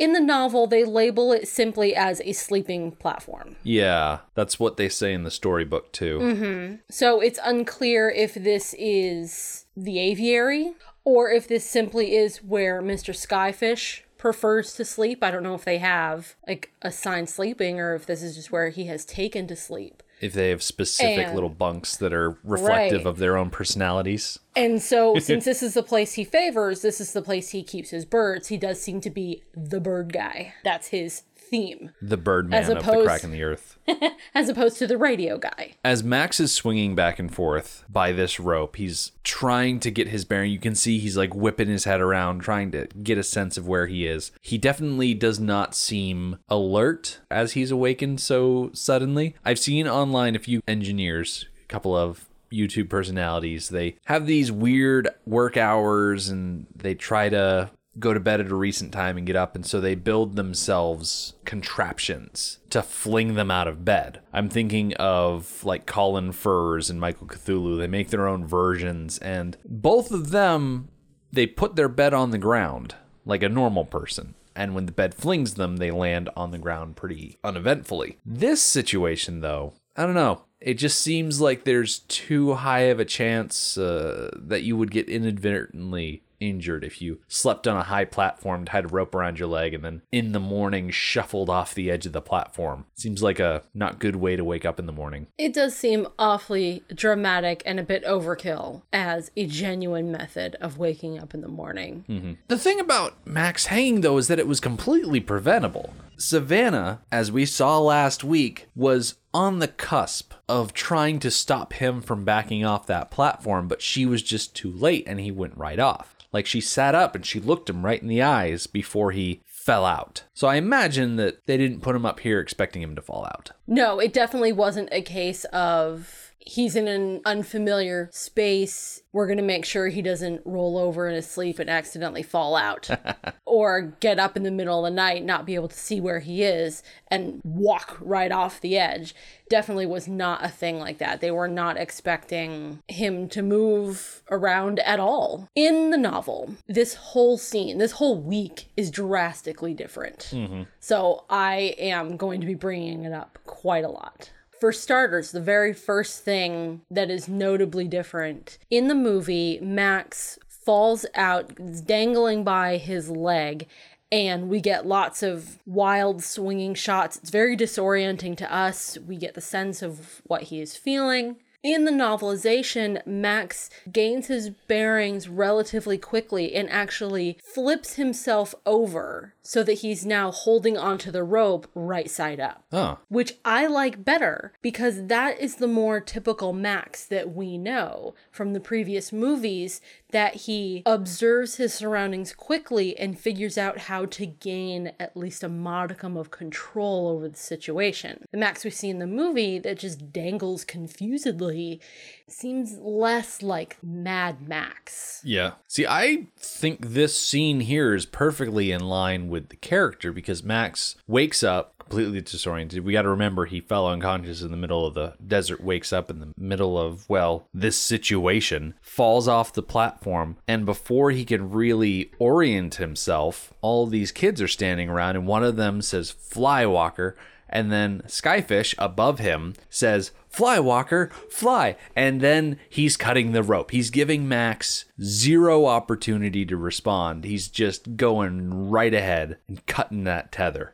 In 0.00 0.14
the 0.14 0.20
novel, 0.20 0.66
they 0.66 0.82
label 0.82 1.30
it 1.30 1.46
simply 1.46 1.94
as 1.94 2.22
a 2.22 2.32
sleeping 2.32 2.92
platform. 2.92 3.56
Yeah, 3.62 4.20
that's 4.34 4.58
what 4.58 4.78
they 4.78 4.88
say 4.88 5.12
in 5.12 5.24
the 5.24 5.30
storybook 5.30 5.92
too. 5.92 6.18
Mm-hmm. 6.18 6.74
So 6.88 7.20
it's 7.20 7.38
unclear 7.44 8.08
if 8.08 8.32
this 8.32 8.74
is 8.78 9.66
the 9.76 9.98
aviary 9.98 10.72
or 11.04 11.30
if 11.30 11.46
this 11.46 11.68
simply 11.68 12.16
is 12.16 12.38
where 12.38 12.80
Mr. 12.80 13.14
Skyfish 13.14 14.00
prefers 14.16 14.72
to 14.76 14.86
sleep. 14.86 15.22
I 15.22 15.30
don't 15.30 15.42
know 15.42 15.54
if 15.54 15.66
they 15.66 15.76
have 15.78 16.34
like 16.48 16.72
assigned 16.80 17.28
sleeping 17.28 17.78
or 17.78 17.94
if 17.94 18.06
this 18.06 18.22
is 18.22 18.36
just 18.36 18.50
where 18.50 18.70
he 18.70 18.86
has 18.86 19.04
taken 19.04 19.46
to 19.48 19.56
sleep. 19.56 20.02
If 20.20 20.34
they 20.34 20.50
have 20.50 20.62
specific 20.62 21.26
And- 21.28 21.34
little 21.34 21.48
bunks 21.48 21.96
that 21.96 22.12
are 22.12 22.36
reflective 22.44 23.04
Right. 23.04 23.06
of 23.06 23.18
their 23.18 23.36
own 23.38 23.50
personalities. 23.50 24.38
And 24.54 24.82
so, 24.82 25.14
since 25.18 25.44
this 25.46 25.62
is 25.62 25.74
the 25.74 25.82
place 25.82 26.12
he 26.14 26.24
favors, 26.24 26.82
this 26.82 27.00
is 27.00 27.12
the 27.12 27.22
place 27.22 27.50
he 27.50 27.62
keeps 27.62 27.90
his 27.90 28.04
birds, 28.04 28.48
he 28.48 28.56
does 28.58 28.80
seem 28.82 29.00
to 29.00 29.10
be 29.10 29.42
the 29.56 29.80
bird 29.80 30.12
guy. 30.12 30.54
That's 30.64 30.88
his 30.88 31.22
theme, 31.50 31.90
The 32.00 32.16
Birdman 32.16 32.62
As 32.62 32.68
of 32.68 32.84
the 32.84 33.02
crack 33.02 33.24
in 33.24 33.32
the 33.32 33.42
earth. 33.42 33.78
as 34.34 34.48
opposed 34.48 34.78
to 34.78 34.86
the 34.86 34.96
radio 34.96 35.38
guy. 35.38 35.74
As 35.84 36.04
Max 36.04 36.40
is 36.40 36.54
swinging 36.54 36.94
back 36.94 37.18
and 37.18 37.34
forth 37.34 37.84
by 37.88 38.12
this 38.12 38.38
rope, 38.38 38.76
he's 38.76 39.12
trying 39.24 39.80
to 39.80 39.90
get 39.90 40.08
his 40.08 40.24
bearing. 40.24 40.52
You 40.52 40.58
can 40.58 40.74
see 40.74 40.98
he's 40.98 41.16
like 41.16 41.34
whipping 41.34 41.68
his 41.68 41.84
head 41.84 42.00
around, 42.00 42.40
trying 42.40 42.70
to 42.72 42.86
get 43.02 43.18
a 43.18 43.22
sense 43.22 43.56
of 43.56 43.66
where 43.66 43.86
he 43.86 44.06
is. 44.06 44.32
He 44.40 44.58
definitely 44.58 45.14
does 45.14 45.40
not 45.40 45.74
seem 45.74 46.38
alert 46.48 47.20
as 47.30 47.52
he's 47.52 47.70
awakened 47.70 48.20
so 48.20 48.70
suddenly. 48.72 49.34
I've 49.44 49.58
seen 49.58 49.88
online 49.88 50.36
a 50.36 50.40
few 50.40 50.62
engineers, 50.68 51.46
a 51.64 51.66
couple 51.66 51.96
of 51.96 52.26
YouTube 52.52 52.88
personalities. 52.88 53.68
They 53.68 53.96
have 54.06 54.26
these 54.26 54.50
weird 54.50 55.08
work 55.26 55.56
hours 55.56 56.28
and 56.28 56.66
they 56.74 56.94
try 56.94 57.28
to 57.28 57.70
go 58.00 58.14
to 58.14 58.20
bed 58.20 58.40
at 58.40 58.50
a 58.50 58.54
recent 58.54 58.92
time 58.92 59.16
and 59.16 59.26
get 59.26 59.36
up 59.36 59.54
and 59.54 59.64
so 59.64 59.80
they 59.80 59.94
build 59.94 60.36
themselves 60.36 61.34
contraptions 61.44 62.58
to 62.70 62.82
fling 62.82 63.34
them 63.34 63.50
out 63.50 63.68
of 63.68 63.84
bed. 63.84 64.20
I'm 64.32 64.48
thinking 64.48 64.94
of 64.94 65.64
like 65.64 65.86
Colin 65.86 66.32
Furze 66.32 66.90
and 66.90 67.00
Michael 67.00 67.26
Cthulhu. 67.26 67.78
They 67.78 67.86
make 67.86 68.10
their 68.10 68.26
own 68.26 68.46
versions 68.46 69.18
and 69.18 69.56
both 69.64 70.10
of 70.10 70.30
them 70.30 70.88
they 71.32 71.46
put 71.46 71.76
their 71.76 71.88
bed 71.88 72.12
on 72.12 72.30
the 72.30 72.38
ground 72.38 72.94
like 73.24 73.42
a 73.42 73.48
normal 73.48 73.84
person. 73.84 74.34
And 74.56 74.74
when 74.74 74.86
the 74.86 74.92
bed 74.92 75.14
flings 75.14 75.54
them, 75.54 75.76
they 75.76 75.90
land 75.90 76.28
on 76.36 76.50
the 76.50 76.58
ground 76.58 76.96
pretty 76.96 77.38
uneventfully. 77.44 78.18
This 78.26 78.60
situation, 78.60 79.40
though, 79.40 79.74
I 79.96 80.04
don't 80.04 80.14
know. 80.14 80.42
It 80.60 80.74
just 80.74 81.00
seems 81.00 81.40
like 81.40 81.64
there's 81.64 82.00
too 82.00 82.54
high 82.54 82.80
of 82.80 83.00
a 83.00 83.04
chance 83.04 83.78
uh, 83.78 84.30
that 84.34 84.62
you 84.62 84.76
would 84.76 84.90
get 84.90 85.08
inadvertently 85.08 86.22
injured 86.40 86.82
if 86.82 87.00
you 87.00 87.20
slept 87.28 87.68
on 87.68 87.76
a 87.76 87.84
high 87.84 88.04
platform, 88.04 88.64
tied 88.64 88.86
a 88.86 88.88
rope 88.88 89.14
around 89.14 89.38
your 89.38 89.48
leg, 89.48 89.74
and 89.74 89.84
then 89.84 90.02
in 90.10 90.32
the 90.32 90.40
morning 90.40 90.90
shuffled 90.90 91.50
off 91.50 91.74
the 91.74 91.90
edge 91.90 92.06
of 92.06 92.12
the 92.12 92.20
platform. 92.20 92.86
Seems 92.94 93.22
like 93.22 93.38
a 93.38 93.62
not 93.74 93.98
good 93.98 94.16
way 94.16 94.36
to 94.36 94.44
wake 94.44 94.64
up 94.64 94.78
in 94.78 94.86
the 94.86 94.92
morning. 94.92 95.26
It 95.38 95.52
does 95.52 95.76
seem 95.76 96.08
awfully 96.18 96.82
dramatic 96.94 97.62
and 97.64 97.78
a 97.78 97.84
bit 97.84 98.04
overkill 98.04 98.82
as 98.92 99.30
a 99.36 99.46
genuine 99.46 100.10
method 100.10 100.56
of 100.60 100.78
waking 100.78 101.18
up 101.18 101.34
in 101.34 101.40
the 101.40 101.48
morning. 101.48 102.04
Mm-hmm. 102.08 102.32
The 102.48 102.58
thing 102.58 102.80
about 102.80 103.14
Max 103.26 103.66
hanging, 103.66 104.00
though, 104.00 104.18
is 104.18 104.28
that 104.28 104.38
it 104.38 104.48
was 104.48 104.60
completely 104.60 105.20
preventable. 105.20 105.94
Savannah, 106.16 107.00
as 107.10 107.32
we 107.32 107.46
saw 107.46 107.78
last 107.78 108.22
week, 108.22 108.68
was 108.76 109.14
on 109.32 109.58
the 109.58 109.68
cusp 109.68 110.34
of 110.48 110.74
trying 110.74 111.18
to 111.20 111.30
stop 111.30 111.72
him 111.74 112.02
from 112.02 112.24
backing 112.24 112.64
off 112.64 112.86
that 112.86 113.10
platform, 113.10 113.68
but 113.68 113.80
she 113.80 114.04
was 114.04 114.22
just 114.22 114.54
too 114.54 114.70
late 114.70 115.04
and 115.06 115.20
he 115.20 115.30
went 115.30 115.56
right 115.56 115.78
off. 115.78 116.14
Like 116.32 116.46
she 116.46 116.60
sat 116.60 116.94
up 116.94 117.14
and 117.14 117.24
she 117.24 117.40
looked 117.40 117.68
him 117.68 117.84
right 117.84 118.00
in 118.00 118.08
the 118.08 118.22
eyes 118.22 118.66
before 118.66 119.12
he 119.12 119.42
fell 119.46 119.84
out. 119.84 120.24
So 120.32 120.48
I 120.48 120.56
imagine 120.56 121.16
that 121.16 121.46
they 121.46 121.56
didn't 121.56 121.82
put 121.82 121.96
him 121.96 122.06
up 122.06 122.20
here 122.20 122.40
expecting 122.40 122.82
him 122.82 122.96
to 122.96 123.02
fall 123.02 123.24
out. 123.26 123.50
No, 123.66 123.98
it 123.98 124.12
definitely 124.12 124.52
wasn't 124.52 124.88
a 124.90 125.02
case 125.02 125.44
of 125.46 126.19
he's 126.40 126.74
in 126.74 126.88
an 126.88 127.20
unfamiliar 127.24 128.08
space. 128.12 129.02
We're 129.12 129.26
going 129.26 129.38
to 129.38 129.42
make 129.42 129.64
sure 129.64 129.88
he 129.88 130.02
doesn't 130.02 130.42
roll 130.44 130.78
over 130.78 131.08
in 131.08 131.14
his 131.14 131.28
sleep 131.28 131.58
and 131.58 131.68
accidentally 131.68 132.22
fall 132.22 132.56
out 132.56 132.88
or 133.46 133.94
get 134.00 134.18
up 134.18 134.36
in 134.36 134.42
the 134.42 134.50
middle 134.50 134.84
of 134.84 134.90
the 134.90 134.94
night, 134.94 135.24
not 135.24 135.46
be 135.46 135.54
able 135.54 135.68
to 135.68 135.76
see 135.76 136.00
where 136.00 136.20
he 136.20 136.42
is, 136.42 136.82
and 137.08 137.40
walk 137.44 137.98
right 138.00 138.32
off 138.32 138.60
the 138.60 138.78
edge. 138.78 139.14
Definitely 139.48 139.86
was 139.86 140.08
not 140.08 140.44
a 140.44 140.48
thing 140.48 140.78
like 140.78 140.98
that. 140.98 141.20
They 141.20 141.30
were 141.30 141.48
not 141.48 141.76
expecting 141.76 142.80
him 142.88 143.28
to 143.30 143.42
move 143.42 144.22
around 144.30 144.78
at 144.80 145.00
all. 145.00 145.48
In 145.54 145.90
the 145.90 145.98
novel, 145.98 146.54
this 146.68 146.94
whole 146.94 147.36
scene, 147.36 147.78
this 147.78 147.92
whole 147.92 148.20
week 148.20 148.68
is 148.76 148.90
drastically 148.90 149.74
different. 149.74 150.30
Mm-hmm. 150.32 150.62
So 150.78 151.24
I 151.28 151.74
am 151.78 152.16
going 152.16 152.40
to 152.40 152.46
be 152.46 152.54
bringing 152.54 153.04
it 153.04 153.12
up 153.12 153.38
quite 153.44 153.84
a 153.84 153.88
lot. 153.88 154.30
For 154.60 154.72
starters, 154.72 155.32
the 155.32 155.40
very 155.40 155.72
first 155.72 156.22
thing 156.22 156.82
that 156.90 157.10
is 157.10 157.28
notably 157.28 157.88
different 157.88 158.58
in 158.68 158.88
the 158.88 158.94
movie, 158.94 159.58
Max 159.62 160.38
falls 160.48 161.06
out, 161.14 161.52
dangling 161.86 162.44
by 162.44 162.76
his 162.76 163.08
leg, 163.08 163.66
and 164.12 164.50
we 164.50 164.60
get 164.60 164.86
lots 164.86 165.22
of 165.22 165.58
wild 165.64 166.22
swinging 166.22 166.74
shots. 166.74 167.16
It's 167.16 167.30
very 167.30 167.56
disorienting 167.56 168.36
to 168.36 168.54
us. 168.54 168.98
We 168.98 169.16
get 169.16 169.32
the 169.32 169.40
sense 169.40 169.80
of 169.80 170.20
what 170.26 170.42
he 170.44 170.60
is 170.60 170.76
feeling. 170.76 171.36
In 171.62 171.84
the 171.84 171.90
novelization, 171.90 173.06
Max 173.06 173.68
gains 173.92 174.28
his 174.28 174.48
bearings 174.48 175.28
relatively 175.28 175.98
quickly 175.98 176.54
and 176.54 176.70
actually 176.70 177.36
flips 177.42 177.94
himself 177.96 178.54
over 178.64 179.34
so 179.42 179.62
that 179.64 179.74
he's 179.74 180.06
now 180.06 180.30
holding 180.30 180.78
onto 180.78 181.10
the 181.10 181.22
rope 181.22 181.68
right 181.74 182.10
side 182.10 182.40
up 182.40 182.64
Oh. 182.72 182.98
which 183.08 183.34
I 183.44 183.66
like 183.66 184.04
better 184.04 184.52
because 184.62 185.06
that 185.08 185.38
is 185.38 185.56
the 185.56 185.66
more 185.66 186.00
typical 186.00 186.52
Max 186.54 187.04
that 187.06 187.34
we 187.34 187.58
know 187.58 188.14
from 188.30 188.52
the 188.54 188.60
previous 188.60 189.12
movies 189.12 189.82
that 190.12 190.34
he 190.36 190.82
observes 190.86 191.56
his 191.56 191.74
surroundings 191.74 192.32
quickly 192.32 192.98
and 192.98 193.18
figures 193.18 193.56
out 193.56 193.78
how 193.78 194.06
to 194.06 194.26
gain 194.26 194.92
at 194.98 195.16
least 195.16 195.42
a 195.42 195.48
modicum 195.48 196.16
of 196.16 196.30
control 196.30 197.08
over 197.08 197.28
the 197.28 197.36
situation. 197.36 198.24
The 198.32 198.38
Max 198.38 198.64
we 198.64 198.70
see 198.70 198.90
in 198.90 198.98
the 198.98 199.06
movie 199.06 199.58
that 199.58 199.78
just 199.78 200.12
dangles 200.12 200.64
confusedly 200.64 201.80
seems 202.28 202.78
less 202.78 203.42
like 203.42 203.76
Mad 203.82 204.46
Max. 204.46 205.20
Yeah. 205.24 205.52
See, 205.66 205.86
I 205.86 206.26
think 206.38 206.88
this 206.88 207.18
scene 207.18 207.60
here 207.60 207.94
is 207.94 208.06
perfectly 208.06 208.70
in 208.72 208.86
line 208.86 209.28
with 209.28 209.48
the 209.48 209.56
character 209.56 210.12
because 210.12 210.42
Max 210.42 210.96
wakes 211.06 211.42
up 211.42 211.79
completely 211.90 212.20
disoriented. 212.20 212.84
We 212.84 212.92
got 212.92 213.02
to 213.02 213.08
remember 213.08 213.46
he 213.46 213.60
fell 213.60 213.88
unconscious 213.88 214.42
in 214.42 214.52
the 214.52 214.56
middle 214.56 214.86
of 214.86 214.94
the 214.94 215.14
desert, 215.26 215.60
wakes 215.60 215.92
up 215.92 216.08
in 216.08 216.20
the 216.20 216.32
middle 216.38 216.78
of, 216.78 217.08
well, 217.10 217.48
this 217.52 217.76
situation, 217.76 218.74
falls 218.80 219.26
off 219.26 219.52
the 219.52 219.62
platform, 219.62 220.36
and 220.46 220.64
before 220.64 221.10
he 221.10 221.24
can 221.24 221.50
really 221.50 222.12
orient 222.20 222.76
himself, 222.76 223.52
all 223.60 223.86
these 223.86 224.12
kids 224.12 224.40
are 224.40 224.46
standing 224.46 224.88
around, 224.88 225.16
and 225.16 225.26
one 225.26 225.42
of 225.42 225.56
them 225.56 225.82
says, 225.82 226.12
Fly 226.12 226.64
Walker. 226.64 227.16
And 227.52 227.72
then 227.72 228.02
Skyfish 228.06 228.76
above 228.78 229.18
him 229.18 229.54
says, 229.68 230.12
Fly, 230.28 230.60
Walker, 230.60 231.10
fly. 231.28 231.74
And 231.96 232.20
then 232.20 232.60
he's 232.68 232.96
cutting 232.96 233.32
the 233.32 233.42
rope. 233.42 233.72
He's 233.72 233.90
giving 233.90 234.28
Max 234.28 234.84
zero 235.02 235.66
opportunity 235.66 236.46
to 236.46 236.56
respond. 236.56 237.24
He's 237.24 237.48
just 237.48 237.96
going 237.96 238.70
right 238.70 238.94
ahead 238.94 239.38
and 239.48 239.66
cutting 239.66 240.04
that 240.04 240.30
tether. 240.30 240.72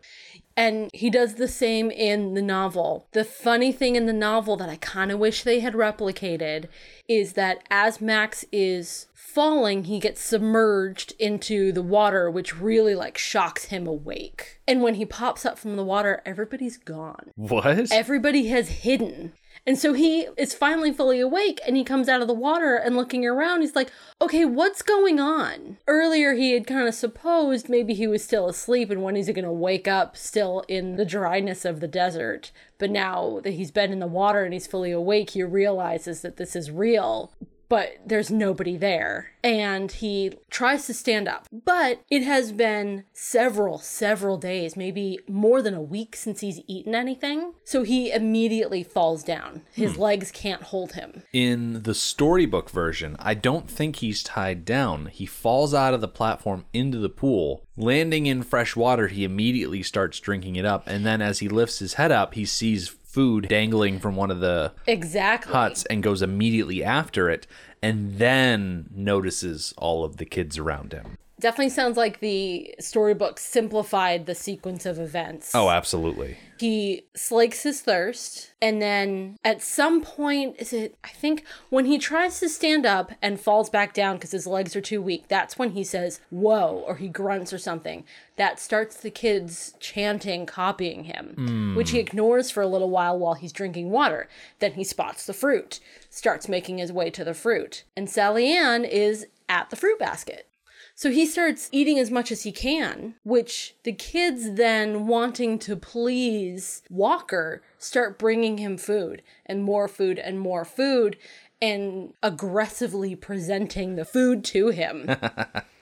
And 0.57 0.91
he 0.95 1.11
does 1.11 1.35
the 1.35 1.49
same 1.49 1.91
in 1.91 2.35
the 2.35 2.43
novel. 2.43 3.09
The 3.13 3.25
funny 3.25 3.73
thing 3.73 3.95
in 3.95 4.07
the 4.07 4.13
novel 4.13 4.57
that 4.57 4.71
I 4.71 4.77
kind 4.77 5.13
of 5.13 5.19
wish 5.19 5.43
they 5.43 5.61
had 5.61 5.75
replicated 5.75 6.69
is 7.09 7.35
that 7.35 7.63
as 7.71 8.01
Max 8.01 8.45
is 8.51 9.07
falling, 9.15 9.85
he 9.85 9.99
gets 9.99 10.23
submerged 10.23 11.13
into 11.19 11.73
the 11.73 11.83
water, 11.83 12.31
which 12.31 12.59
really 12.59 12.95
like 12.95 13.19
shocks 13.19 13.67
him 13.67 13.87
awake. 13.87 14.59
And 14.67 14.83
when 14.83 14.95
he 14.95 15.05
pops 15.05 15.45
up 15.45 15.59
from 15.59 15.77
the 15.77 15.85
water, 15.85 16.23
everybody's 16.25 16.79
gone. 16.79 17.33
What? 17.37 17.93
Everybody 17.93 18.47
has 18.49 18.69
hidden. 18.69 19.35
And 19.67 19.77
so 19.77 19.95
he 19.95 20.29
is 20.37 20.55
finally 20.55 20.93
fully 20.93 21.19
awake 21.19 21.61
and 21.67 21.77
he 21.77 21.83
comes 21.83 22.09
out 22.09 22.23
of 22.23 22.29
the 22.29 22.35
water 22.35 22.77
and 22.77 22.97
looking 22.97 23.27
around. 23.27 23.63
He's 23.63 23.75
like, 23.75 23.91
okay, 24.23 24.45
what's 24.45 24.81
going 24.81 25.19
on? 25.19 25.79
Earlier, 25.89 26.35
he 26.35 26.53
had 26.53 26.69
kind 26.69 26.87
of 26.87 26.95
supposed 26.95 27.69
maybe 27.69 27.93
he 27.93 28.07
was 28.07 28.23
still 28.23 28.49
asleep 28.49 28.91
and 28.91 29.03
when 29.03 29.17
is 29.17 29.27
he 29.27 29.33
going 29.33 29.45
to 29.45 29.51
wake 29.53 29.89
up 29.89 30.17
still 30.17 30.63
in 30.69 30.95
the 30.95 31.05
dryness 31.05 31.65
of 31.65 31.81
the 31.81 31.89
desert? 31.89 32.53
But 32.79 32.91
now 32.91 33.41
that 33.43 33.55
he's 33.55 33.73
been 33.73 33.93
in 33.93 33.99
the 33.99 34.07
water 34.07 34.45
and 34.45 34.53
he's 34.53 34.69
fully 34.69 34.93
awake, 34.93 35.31
he 35.31 35.43
realizes 35.43 36.21
that 36.23 36.37
this 36.37 36.55
is 36.55 36.71
real. 36.71 37.33
But 37.69 37.99
there's 38.05 38.31
nobody 38.31 38.77
there. 38.77 39.33
And 39.43 39.91
he 39.91 40.33
tries 40.51 40.87
to 40.87 40.95
stand 40.95 41.29
up. 41.29 41.47
But 41.53 42.03
it 42.11 42.23
has 42.23 42.53
been 42.53 43.05
several, 43.13 43.79
several 43.79 44.37
days, 44.39 44.77
maybe 44.77 45.19
more 45.29 45.63
than 45.63 45.75
a 45.75 45.81
week 45.81 46.17
since 46.17 46.41
he's 46.41 46.61
eaten 46.67 46.95
anything. 46.95 47.55
So 47.65 47.83
he 47.83 48.11
immediately 48.11 48.83
falls 48.83 49.23
down. 49.23 49.63
His 49.73 49.95
hmm. 49.95 50.03
legs 50.03 50.31
can't 50.31 50.63
hold 50.63 50.93
him. 50.93 51.23
In 51.33 51.83
the 51.83 51.95
storybook 51.95 52.71
version, 52.71 53.17
I 53.19 53.35
don't 53.35 53.71
think 53.71 53.97
he's 53.97 54.23
tied 54.23 54.65
down. 54.65 55.07
He 55.07 55.27
falls 55.27 55.75
out 55.75 55.95
of 55.95 56.01
the 56.01 56.09
platform 56.09 56.65
into 56.73 56.99
the 56.99 57.09
pool. 57.09 57.63
Landing 57.77 58.27
in 58.27 58.43
fresh 58.43 58.75
water, 58.75 59.09
he 59.09 59.25
immediately 59.25 59.83
starts 59.83 60.19
drinking 60.19 60.57
it 60.57 60.65
up. 60.65 60.85
And 60.87 61.05
then 61.05 61.21
as 61.21 61.41
he 61.41 61.49
lifts 61.49 61.79
his 61.79 61.95
head 61.95 62.11
up, 62.11 62.35
he 62.35 62.45
sees 62.45 62.96
food 63.17 63.49
dangling 63.49 63.99
from 63.99 64.15
one 64.15 64.31
of 64.31 64.41
the 64.41 64.71
Exactly. 64.87 65.51
huts 65.51 65.87
and 65.87 66.03
goes 66.03 66.21
immediately 66.21 66.85
after 66.85 67.31
it 67.31 67.47
and 67.83 68.19
then 68.19 68.91
notices 68.95 69.73
all 69.79 70.05
of 70.05 70.19
the 70.19 70.27
kids 70.27 70.59
around 70.59 70.93
him. 70.93 71.17
Definitely 71.41 71.71
sounds 71.71 71.97
like 71.97 72.21
the 72.21 72.75
storybook 72.81 73.39
simplified 73.39 74.27
the 74.27 74.35
sequence 74.35 74.87
of 74.87 74.99
events. 74.99 75.55
Oh, 75.55 75.71
absolutely. 75.71 76.37
he 76.59 77.05
slakes 77.15 77.63
his 77.63 77.81
thirst 77.83 78.53
and 78.63 78.81
then 78.81 79.37
at 79.45 79.61
some 79.61 80.01
point 80.01 80.57
is 80.59 80.73
it 80.73 80.97
i 81.05 81.09
think 81.09 81.45
when 81.69 81.85
he 81.85 81.99
tries 81.99 82.41
to 82.41 82.49
stand 82.49 82.87
up 82.87 83.13
and 83.21 83.39
falls 83.39 83.69
back 83.69 83.93
down 83.93 84.17
because 84.17 84.31
his 84.31 84.47
legs 84.47 84.75
are 84.75 84.81
too 84.81 85.03
weak 85.03 85.29
that's 85.29 85.59
when 85.59 85.73
he 85.73 85.85
says 85.85 86.21
whoa 86.31 86.83
or 86.87 86.97
he 86.97 87.09
grunts 87.09 87.53
or 87.53 87.59
something. 87.59 88.05
That 88.37 88.61
starts 88.61 88.97
the 88.97 89.11
kids 89.11 89.75
chanting 89.81 90.47
copying 90.47 91.05
him 91.05 91.35
hmm. 91.37 91.75
which 91.75 91.91
he 91.91 91.99
ignores 91.99 92.51
for 92.51 92.63
a 92.63 92.67
little 92.67 92.91
while 92.91 93.19
while 93.19 93.35
he's 93.35 93.53
drinking 93.53 93.91
water. 93.91 94.29
Then 94.59 94.73
he 94.73 94.85
spots 94.85 95.27
the 95.27 95.33
fruit 95.33 95.81
starts 96.11 96.49
making 96.49 96.79
his 96.79 96.93
way 96.93 97.11
to 97.11 97.25
the 97.25 97.35
fruit. 97.35 97.85
And 97.97 98.09
sally 98.09 98.53
ann 98.53 98.85
is 98.85 99.27
at 99.49 99.71
the 99.71 99.77
fruit 99.77 99.99
basket 99.99 100.49
so 100.99 101.11
he 101.11 101.27
starts 101.27 101.69
eating 101.73 101.99
as 101.99 102.11
much 102.11 102.33
as 102.33 102.45
he 102.45 102.51
can, 102.51 103.17
which 103.23 103.75
the 103.83 103.93
kids 103.93 104.55
then, 104.55 105.07
wanting 105.07 105.59
to 105.59 105.77
please 105.77 106.83
Walker, 106.89 107.61
start 107.77 108.19
bringing 108.19 108.57
him 108.57 108.79
food 108.79 109.21
and 109.45 109.63
more 109.63 109.89
food 109.89 110.19
and 110.19 110.41
more 110.41 110.65
food 110.65 111.19
and 111.61 112.15
aggressively 112.23 113.15
presenting 113.15 113.97
the 113.97 114.07
food 114.07 114.43
to 114.47 114.69
him. 114.69 115.15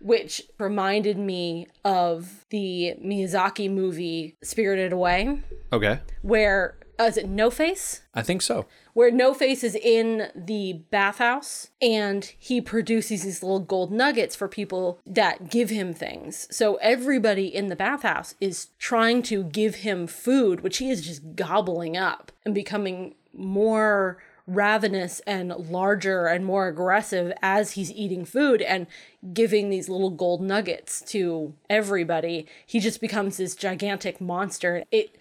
which 0.00 0.42
reminded 0.58 1.18
me 1.18 1.66
of 1.84 2.44
the 2.50 2.94
Miyazaki 3.04 3.70
movie 3.70 4.36
Spirited 4.42 4.92
Away, 4.92 5.40
Okay. 5.72 6.00
where, 6.22 6.76
uh, 6.98 7.04
is 7.04 7.16
it 7.16 7.28
No 7.28 7.50
Face? 7.50 8.02
I 8.14 8.22
think 8.22 8.42
so. 8.42 8.66
where 8.94 9.10
No 9.10 9.34
Face 9.34 9.62
is 9.62 9.74
in 9.74 10.30
the 10.34 10.72
bathhouse 10.90 11.68
and 11.82 12.32
he 12.38 12.62
produces 12.62 13.24
these 13.24 13.42
little 13.42 13.60
gold 13.60 13.92
nuggets 13.92 14.34
for 14.34 14.48
people 14.48 15.00
that 15.06 15.50
give 15.50 15.68
him 15.68 15.92
things. 15.92 16.48
So 16.50 16.76
everybody 16.76 17.54
in 17.54 17.68
the 17.68 17.76
bathhouse 17.76 18.34
is 18.40 18.68
trying 18.78 19.22
to 19.24 19.44
give 19.44 19.76
him 19.76 20.06
food, 20.06 20.62
which 20.62 20.78
he 20.78 20.88
is 20.88 21.06
just 21.06 21.36
gobbling 21.36 21.94
up 21.94 22.32
and 22.46 22.54
becoming 22.54 23.14
more 23.34 24.16
ravenous 24.46 25.20
and 25.26 25.50
larger 25.50 26.26
and 26.26 26.44
more 26.44 26.68
aggressive 26.68 27.32
as 27.42 27.72
he's 27.72 27.90
eating 27.92 28.24
food 28.24 28.62
and 28.62 28.86
giving 29.32 29.70
these 29.70 29.88
little 29.88 30.10
gold 30.10 30.40
nuggets 30.40 31.00
to 31.00 31.52
everybody. 31.68 32.46
He 32.64 32.78
just 32.78 33.00
becomes 33.00 33.36
this 33.36 33.56
gigantic 33.56 34.20
monster. 34.20 34.84
It 34.90 35.16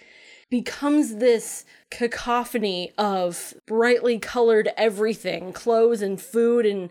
becomes 0.49 1.15
this 1.15 1.65
cacophony 1.89 2.93
of 2.97 3.55
brightly 3.65 4.19
colored 4.19 4.69
everything, 4.77 5.53
clothes 5.53 6.01
and 6.01 6.21
food, 6.21 6.65
and 6.65 6.89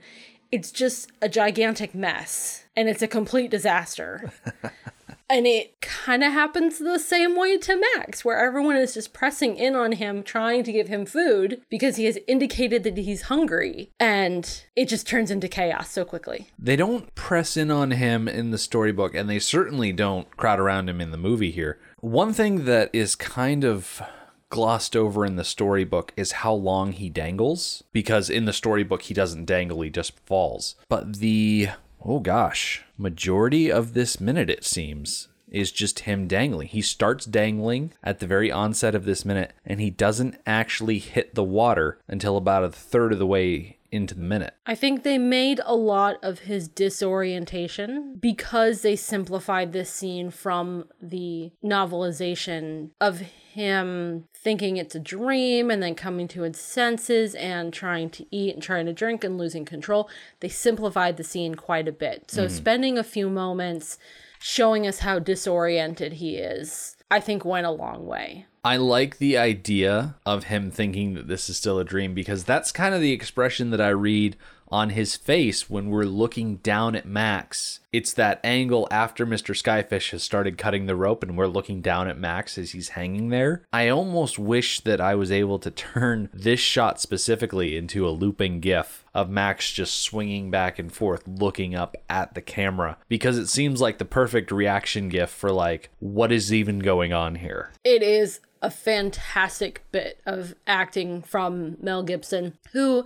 it's 0.50 0.73
just 0.73 1.11
a 1.23 1.29
gigantic 1.29 1.95
mess. 1.95 2.64
And 2.76 2.88
it's 2.88 3.03
a 3.03 3.09
complete 3.09 3.50
disaster. 3.50 4.33
and 5.28 5.47
it 5.47 5.81
kind 5.81 6.23
of 6.23 6.33
happens 6.33 6.78
the 6.78 6.99
same 6.99 7.37
way 7.37 7.57
to 7.59 7.81
Max, 7.97 8.25
where 8.25 8.38
everyone 8.38 8.76
is 8.76 8.95
just 8.95 9.12
pressing 9.12 9.57
in 9.57 9.75
on 9.75 9.93
him, 9.93 10.23
trying 10.23 10.64
to 10.64 10.73
give 10.73 10.88
him 10.88 11.07
food 11.07 11.62
because 11.71 11.97
he 11.97 12.04
has 12.04 12.19
indicated 12.26 12.83
that 12.85 12.99
he's 12.99 13.23
hungry. 13.23 13.90
And 13.99 14.62
it 14.76 14.88
just 14.88 15.07
turns 15.07 15.31
into 15.31 15.49
chaos 15.49 15.90
so 15.90 16.04
quickly. 16.04 16.49
They 16.59 16.76
don't 16.76 17.14
press 17.14 17.57
in 17.57 17.71
on 17.71 17.93
him 17.93 18.28
in 18.28 18.50
the 18.50 18.59
storybook, 18.59 19.14
and 19.14 19.28
they 19.28 19.38
certainly 19.38 19.93
don't 19.93 20.37
crowd 20.37 20.61
around 20.61 20.88
him 20.88 21.00
in 21.00 21.11
the 21.11 21.16
movie 21.16 21.50
here. 21.50 21.78
One 22.00 22.33
thing 22.33 22.66
that 22.66 22.90
is 22.93 23.14
kind 23.14 23.64
of 23.64 24.02
glossed 24.50 24.95
over 24.95 25.25
in 25.25 25.35
the 25.35 25.43
storybook 25.43 26.12
is 26.16 26.33
how 26.33 26.52
long 26.52 26.93
he 26.93 27.09
dangles, 27.09 27.83
because 27.93 28.31
in 28.31 28.45
the 28.45 28.52
storybook, 28.52 29.02
he 29.02 29.14
doesn't 29.14 29.47
dangle, 29.47 29.81
he 29.81 29.90
just 29.90 30.16
falls. 30.21 30.76
But 30.88 31.16
the, 31.16 31.71
oh 32.04 32.20
gosh, 32.20 32.84
majority 32.99 33.70
of 33.70 33.94
this 33.94 34.20
minute, 34.20 34.50
it 34.50 34.64
seems, 34.64 35.28
is 35.49 35.73
just 35.73 36.00
him 36.00 36.26
dangling. 36.26 36.68
He 36.68 36.82
starts 36.82 37.25
dangling 37.25 37.92
at 38.02 38.18
the 38.18 38.26
very 38.26 38.50
onset 38.50 38.94
of 38.94 39.04
this 39.04 39.25
minute, 39.25 39.52
and 39.64 39.80
he 39.80 39.90
doesn't 39.90 40.37
actually 40.46 40.99
hit 40.99 41.34
the 41.34 41.44
water 41.44 41.99
until 42.08 42.37
about 42.37 42.64
a 42.64 42.70
third 42.70 43.12
of 43.12 43.18
the 43.18 43.26
way 43.26 43.78
into 43.94 44.14
the 44.14 44.20
minute. 44.20 44.54
I 44.66 44.74
think 44.74 45.02
they 45.02 45.18
made 45.18 45.60
a 45.64 45.74
lot 45.74 46.16
of 46.22 46.40
his 46.40 46.68
disorientation 46.68 48.16
because 48.18 48.82
they 48.82 48.96
simplified 48.96 49.72
this 49.72 49.90
scene 49.90 50.30
from 50.30 50.86
the 51.00 51.52
novelization 51.64 52.90
of 53.00 53.20
him 53.20 54.24
thinking 54.34 54.76
it's 54.76 54.96
a 54.96 55.00
dream 55.00 55.70
and 55.70 55.82
then 55.82 55.94
coming 55.94 56.26
to 56.28 56.42
his 56.42 56.58
senses 56.58 57.34
and 57.36 57.72
trying 57.72 58.10
to 58.10 58.26
eat 58.34 58.54
and 58.54 58.62
trying 58.62 58.86
to 58.86 58.92
drink 58.92 59.22
and 59.22 59.38
losing 59.38 59.64
control. 59.64 60.10
They 60.40 60.48
simplified 60.48 61.16
the 61.16 61.24
scene 61.24 61.54
quite 61.54 61.86
a 61.86 61.92
bit. 61.92 62.30
So 62.30 62.46
mm-hmm. 62.46 62.54
spending 62.54 62.98
a 62.98 63.04
few 63.04 63.30
moments 63.30 63.96
showing 64.40 64.86
us 64.86 64.98
how 64.98 65.18
disoriented 65.18 66.14
he 66.14 66.36
is, 66.36 66.93
I 67.11 67.20
think 67.20 67.44
went 67.44 67.66
a 67.66 67.70
long 67.70 68.06
way. 68.06 68.46
I 68.64 68.78
like 68.78 69.18
the 69.18 69.37
idea 69.37 70.16
of 70.25 70.44
him 70.44 70.70
thinking 70.70 71.14
that 71.14 71.28
this 71.28 71.50
is 71.50 71.56
still 71.56 71.78
a 71.78 71.84
dream 71.84 72.14
because 72.14 72.44
that's 72.44 72.73
kind 72.73 72.94
of 72.94 73.00
the 73.00 73.12
expression 73.12 73.70
that 73.70 73.80
I 73.80 73.90
read 73.90 74.37
on 74.75 74.90
his 74.90 75.14
face 75.14 75.71
when 75.71 75.88
we're 75.88 76.02
looking 76.02 76.57
down 76.57 76.97
at 76.97 77.07
Max. 77.07 77.78
It's 77.93 78.12
that 78.14 78.40
angle 78.43 78.88
after 78.90 79.25
Mr. 79.25 79.54
Skyfish 79.54 80.11
has 80.11 80.25
started 80.25 80.59
cutting 80.59 80.87
the 80.87 80.97
rope 80.97 81.23
and 81.23 81.38
we're 81.38 81.47
looking 81.47 81.81
down 81.81 82.09
at 82.09 82.19
Max 82.19 82.59
as 82.59 82.73
he's 82.73 82.88
hanging 82.88 83.28
there. 83.28 83.62
I 83.73 83.88
almost 83.88 84.37
wish 84.37 84.81
that 84.81 85.00
I 85.00 85.14
was 85.14 85.31
able 85.31 85.61
to 85.61 85.71
turn 85.71 86.28
this 86.35 86.59
shot 86.59 87.00
specifically 87.00 87.76
into 87.76 88.04
a 88.04 88.11
looping 88.11 88.59
gif 88.59 89.04
of 89.14 89.31
Max 89.31 89.71
just 89.71 90.00
swinging 90.00 90.50
back 90.50 90.81
and 90.81 90.93
forth 90.93 91.23
looking 91.28 91.76
up 91.76 91.97
at 92.11 92.35
the 92.35 92.43
camera 92.43 92.97
because 93.09 93.38
it 93.38 93.47
seems 93.47 93.81
like 93.81 93.99
the 93.99 94.04
perfect 94.04 94.50
reaction 94.50 95.09
gif 95.09 95.31
for 95.31 95.52
like 95.52 95.88
what 96.00 96.33
is 96.33 96.52
even 96.52 96.81
going 96.81 97.12
on 97.12 97.37
here. 97.37 97.71
It 97.85 98.02
is 98.02 98.40
a 98.61 98.71
fantastic 98.71 99.85
bit 99.93 100.19
of 100.25 100.54
acting 100.66 101.21
from 101.21 101.76
Mel 101.81 102.02
Gibson, 102.02 102.57
who 102.73 103.04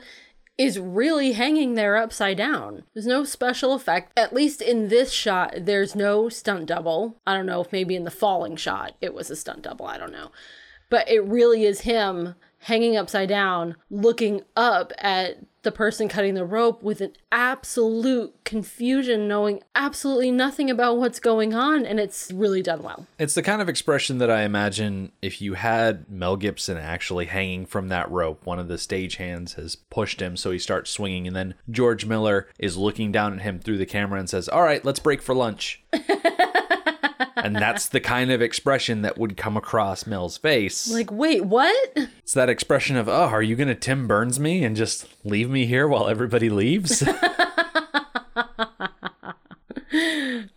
is 0.59 0.79
really 0.79 1.33
hanging 1.33 1.75
there 1.75 1.97
upside 1.97 2.37
down. 2.37 2.83
There's 2.93 3.07
no 3.07 3.23
special 3.23 3.73
effect. 3.73 4.13
At 4.19 4.35
least 4.35 4.61
in 4.61 4.89
this 4.89 5.13
shot, 5.13 5.55
there's 5.61 5.95
no 5.95 6.29
stunt 6.29 6.67
double. 6.67 7.17
I 7.25 7.35
don't 7.35 7.47
know 7.47 7.61
if 7.61 7.73
maybe 7.73 7.95
in 7.95 8.05
the 8.05 8.11
falling 8.11 8.57
shot 8.57 8.95
it 9.01 9.15
was 9.15 9.31
a 9.31 9.37
stunt 9.37 9.63
double. 9.63 9.87
I 9.87 9.97
don't 9.97 10.13
know. 10.13 10.33
But 10.91 11.09
it 11.09 11.25
really 11.25 11.65
is 11.65 11.83
him 11.83 12.35
hanging 12.63 12.97
upside 12.97 13.29
down, 13.29 13.77
looking 13.89 14.43
up 14.57 14.93
at 14.99 15.58
the 15.69 15.73
person 15.73 16.09
cutting 16.09 16.33
the 16.33 16.47
rope 16.47 16.83
with 16.83 17.03
an 17.03 17.13
absolute 17.31 18.35
confusion, 18.45 19.29
knowing 19.29 19.63
absolutely 19.75 20.31
nothing 20.31 20.71
about 20.71 20.97
what's 20.97 21.21
going 21.21 21.53
on. 21.53 21.85
And 21.85 22.01
it's 22.01 22.33
really 22.33 22.63
done 22.63 22.83
well. 22.83 23.07
It's 23.19 23.35
the 23.35 23.43
kind 23.43 23.61
of 23.61 23.69
expression 23.69 24.17
that 24.17 24.31
I 24.31 24.45
imagine 24.45 25.13
if 25.21 25.43
you 25.43 25.53
had 25.53 26.09
Mel 26.11 26.37
Gibson 26.37 26.79
actually 26.79 27.27
hanging 27.27 27.67
from 27.67 27.89
that 27.89 28.11
rope, 28.11 28.47
one 28.47 28.59
of 28.59 28.69
the 28.69 28.77
stagehands 28.77 29.57
has 29.57 29.77
pushed 29.77 30.23
him 30.23 30.39
so 30.39 30.53
he 30.53 30.59
starts 30.59 30.91
swinging, 30.91 31.27
and 31.27 31.37
then 31.37 31.53
George 31.71 32.07
Miller 32.07 32.49
is 32.59 32.79
looking 32.79 33.13
down 33.13 33.35
at 33.35 33.43
him 33.43 33.59
through 33.59 33.77
the 33.77 33.85
camera 33.85 34.19
and 34.19 34.31
says, 34.31 34.49
All 34.49 34.63
right, 34.63 34.83
let's 34.87 35.01
break 35.01 35.21
for 35.21 35.35
lunch. 35.35 35.83
and 37.37 37.57
that's 37.57 37.89
the 37.89 38.01
kind 38.01 38.31
of 38.31 38.41
expression 38.43 39.03
that 39.03 39.19
would 39.19 39.37
come 39.37 39.57
across 39.57 40.07
Mel's 40.07 40.37
face. 40.37 40.91
Like, 40.91 41.11
wait, 41.11 41.45
what? 41.45 41.77
it's 41.97 42.35
that 42.35 42.49
expression 42.49 42.97
of, 42.97 43.09
Oh, 43.09 43.13
are 43.29 43.43
you 43.43 43.57
going 43.57 43.69
to 43.69 43.75
Tim 43.75 44.07
Burns 44.07 44.39
me 44.39 44.65
and 44.65 44.77
just 44.77 45.07
leave 45.25 45.51
me 45.51 45.67
here 45.67 45.87
while 45.89 46.09
everybody 46.09 46.51
leaves? 46.51 47.03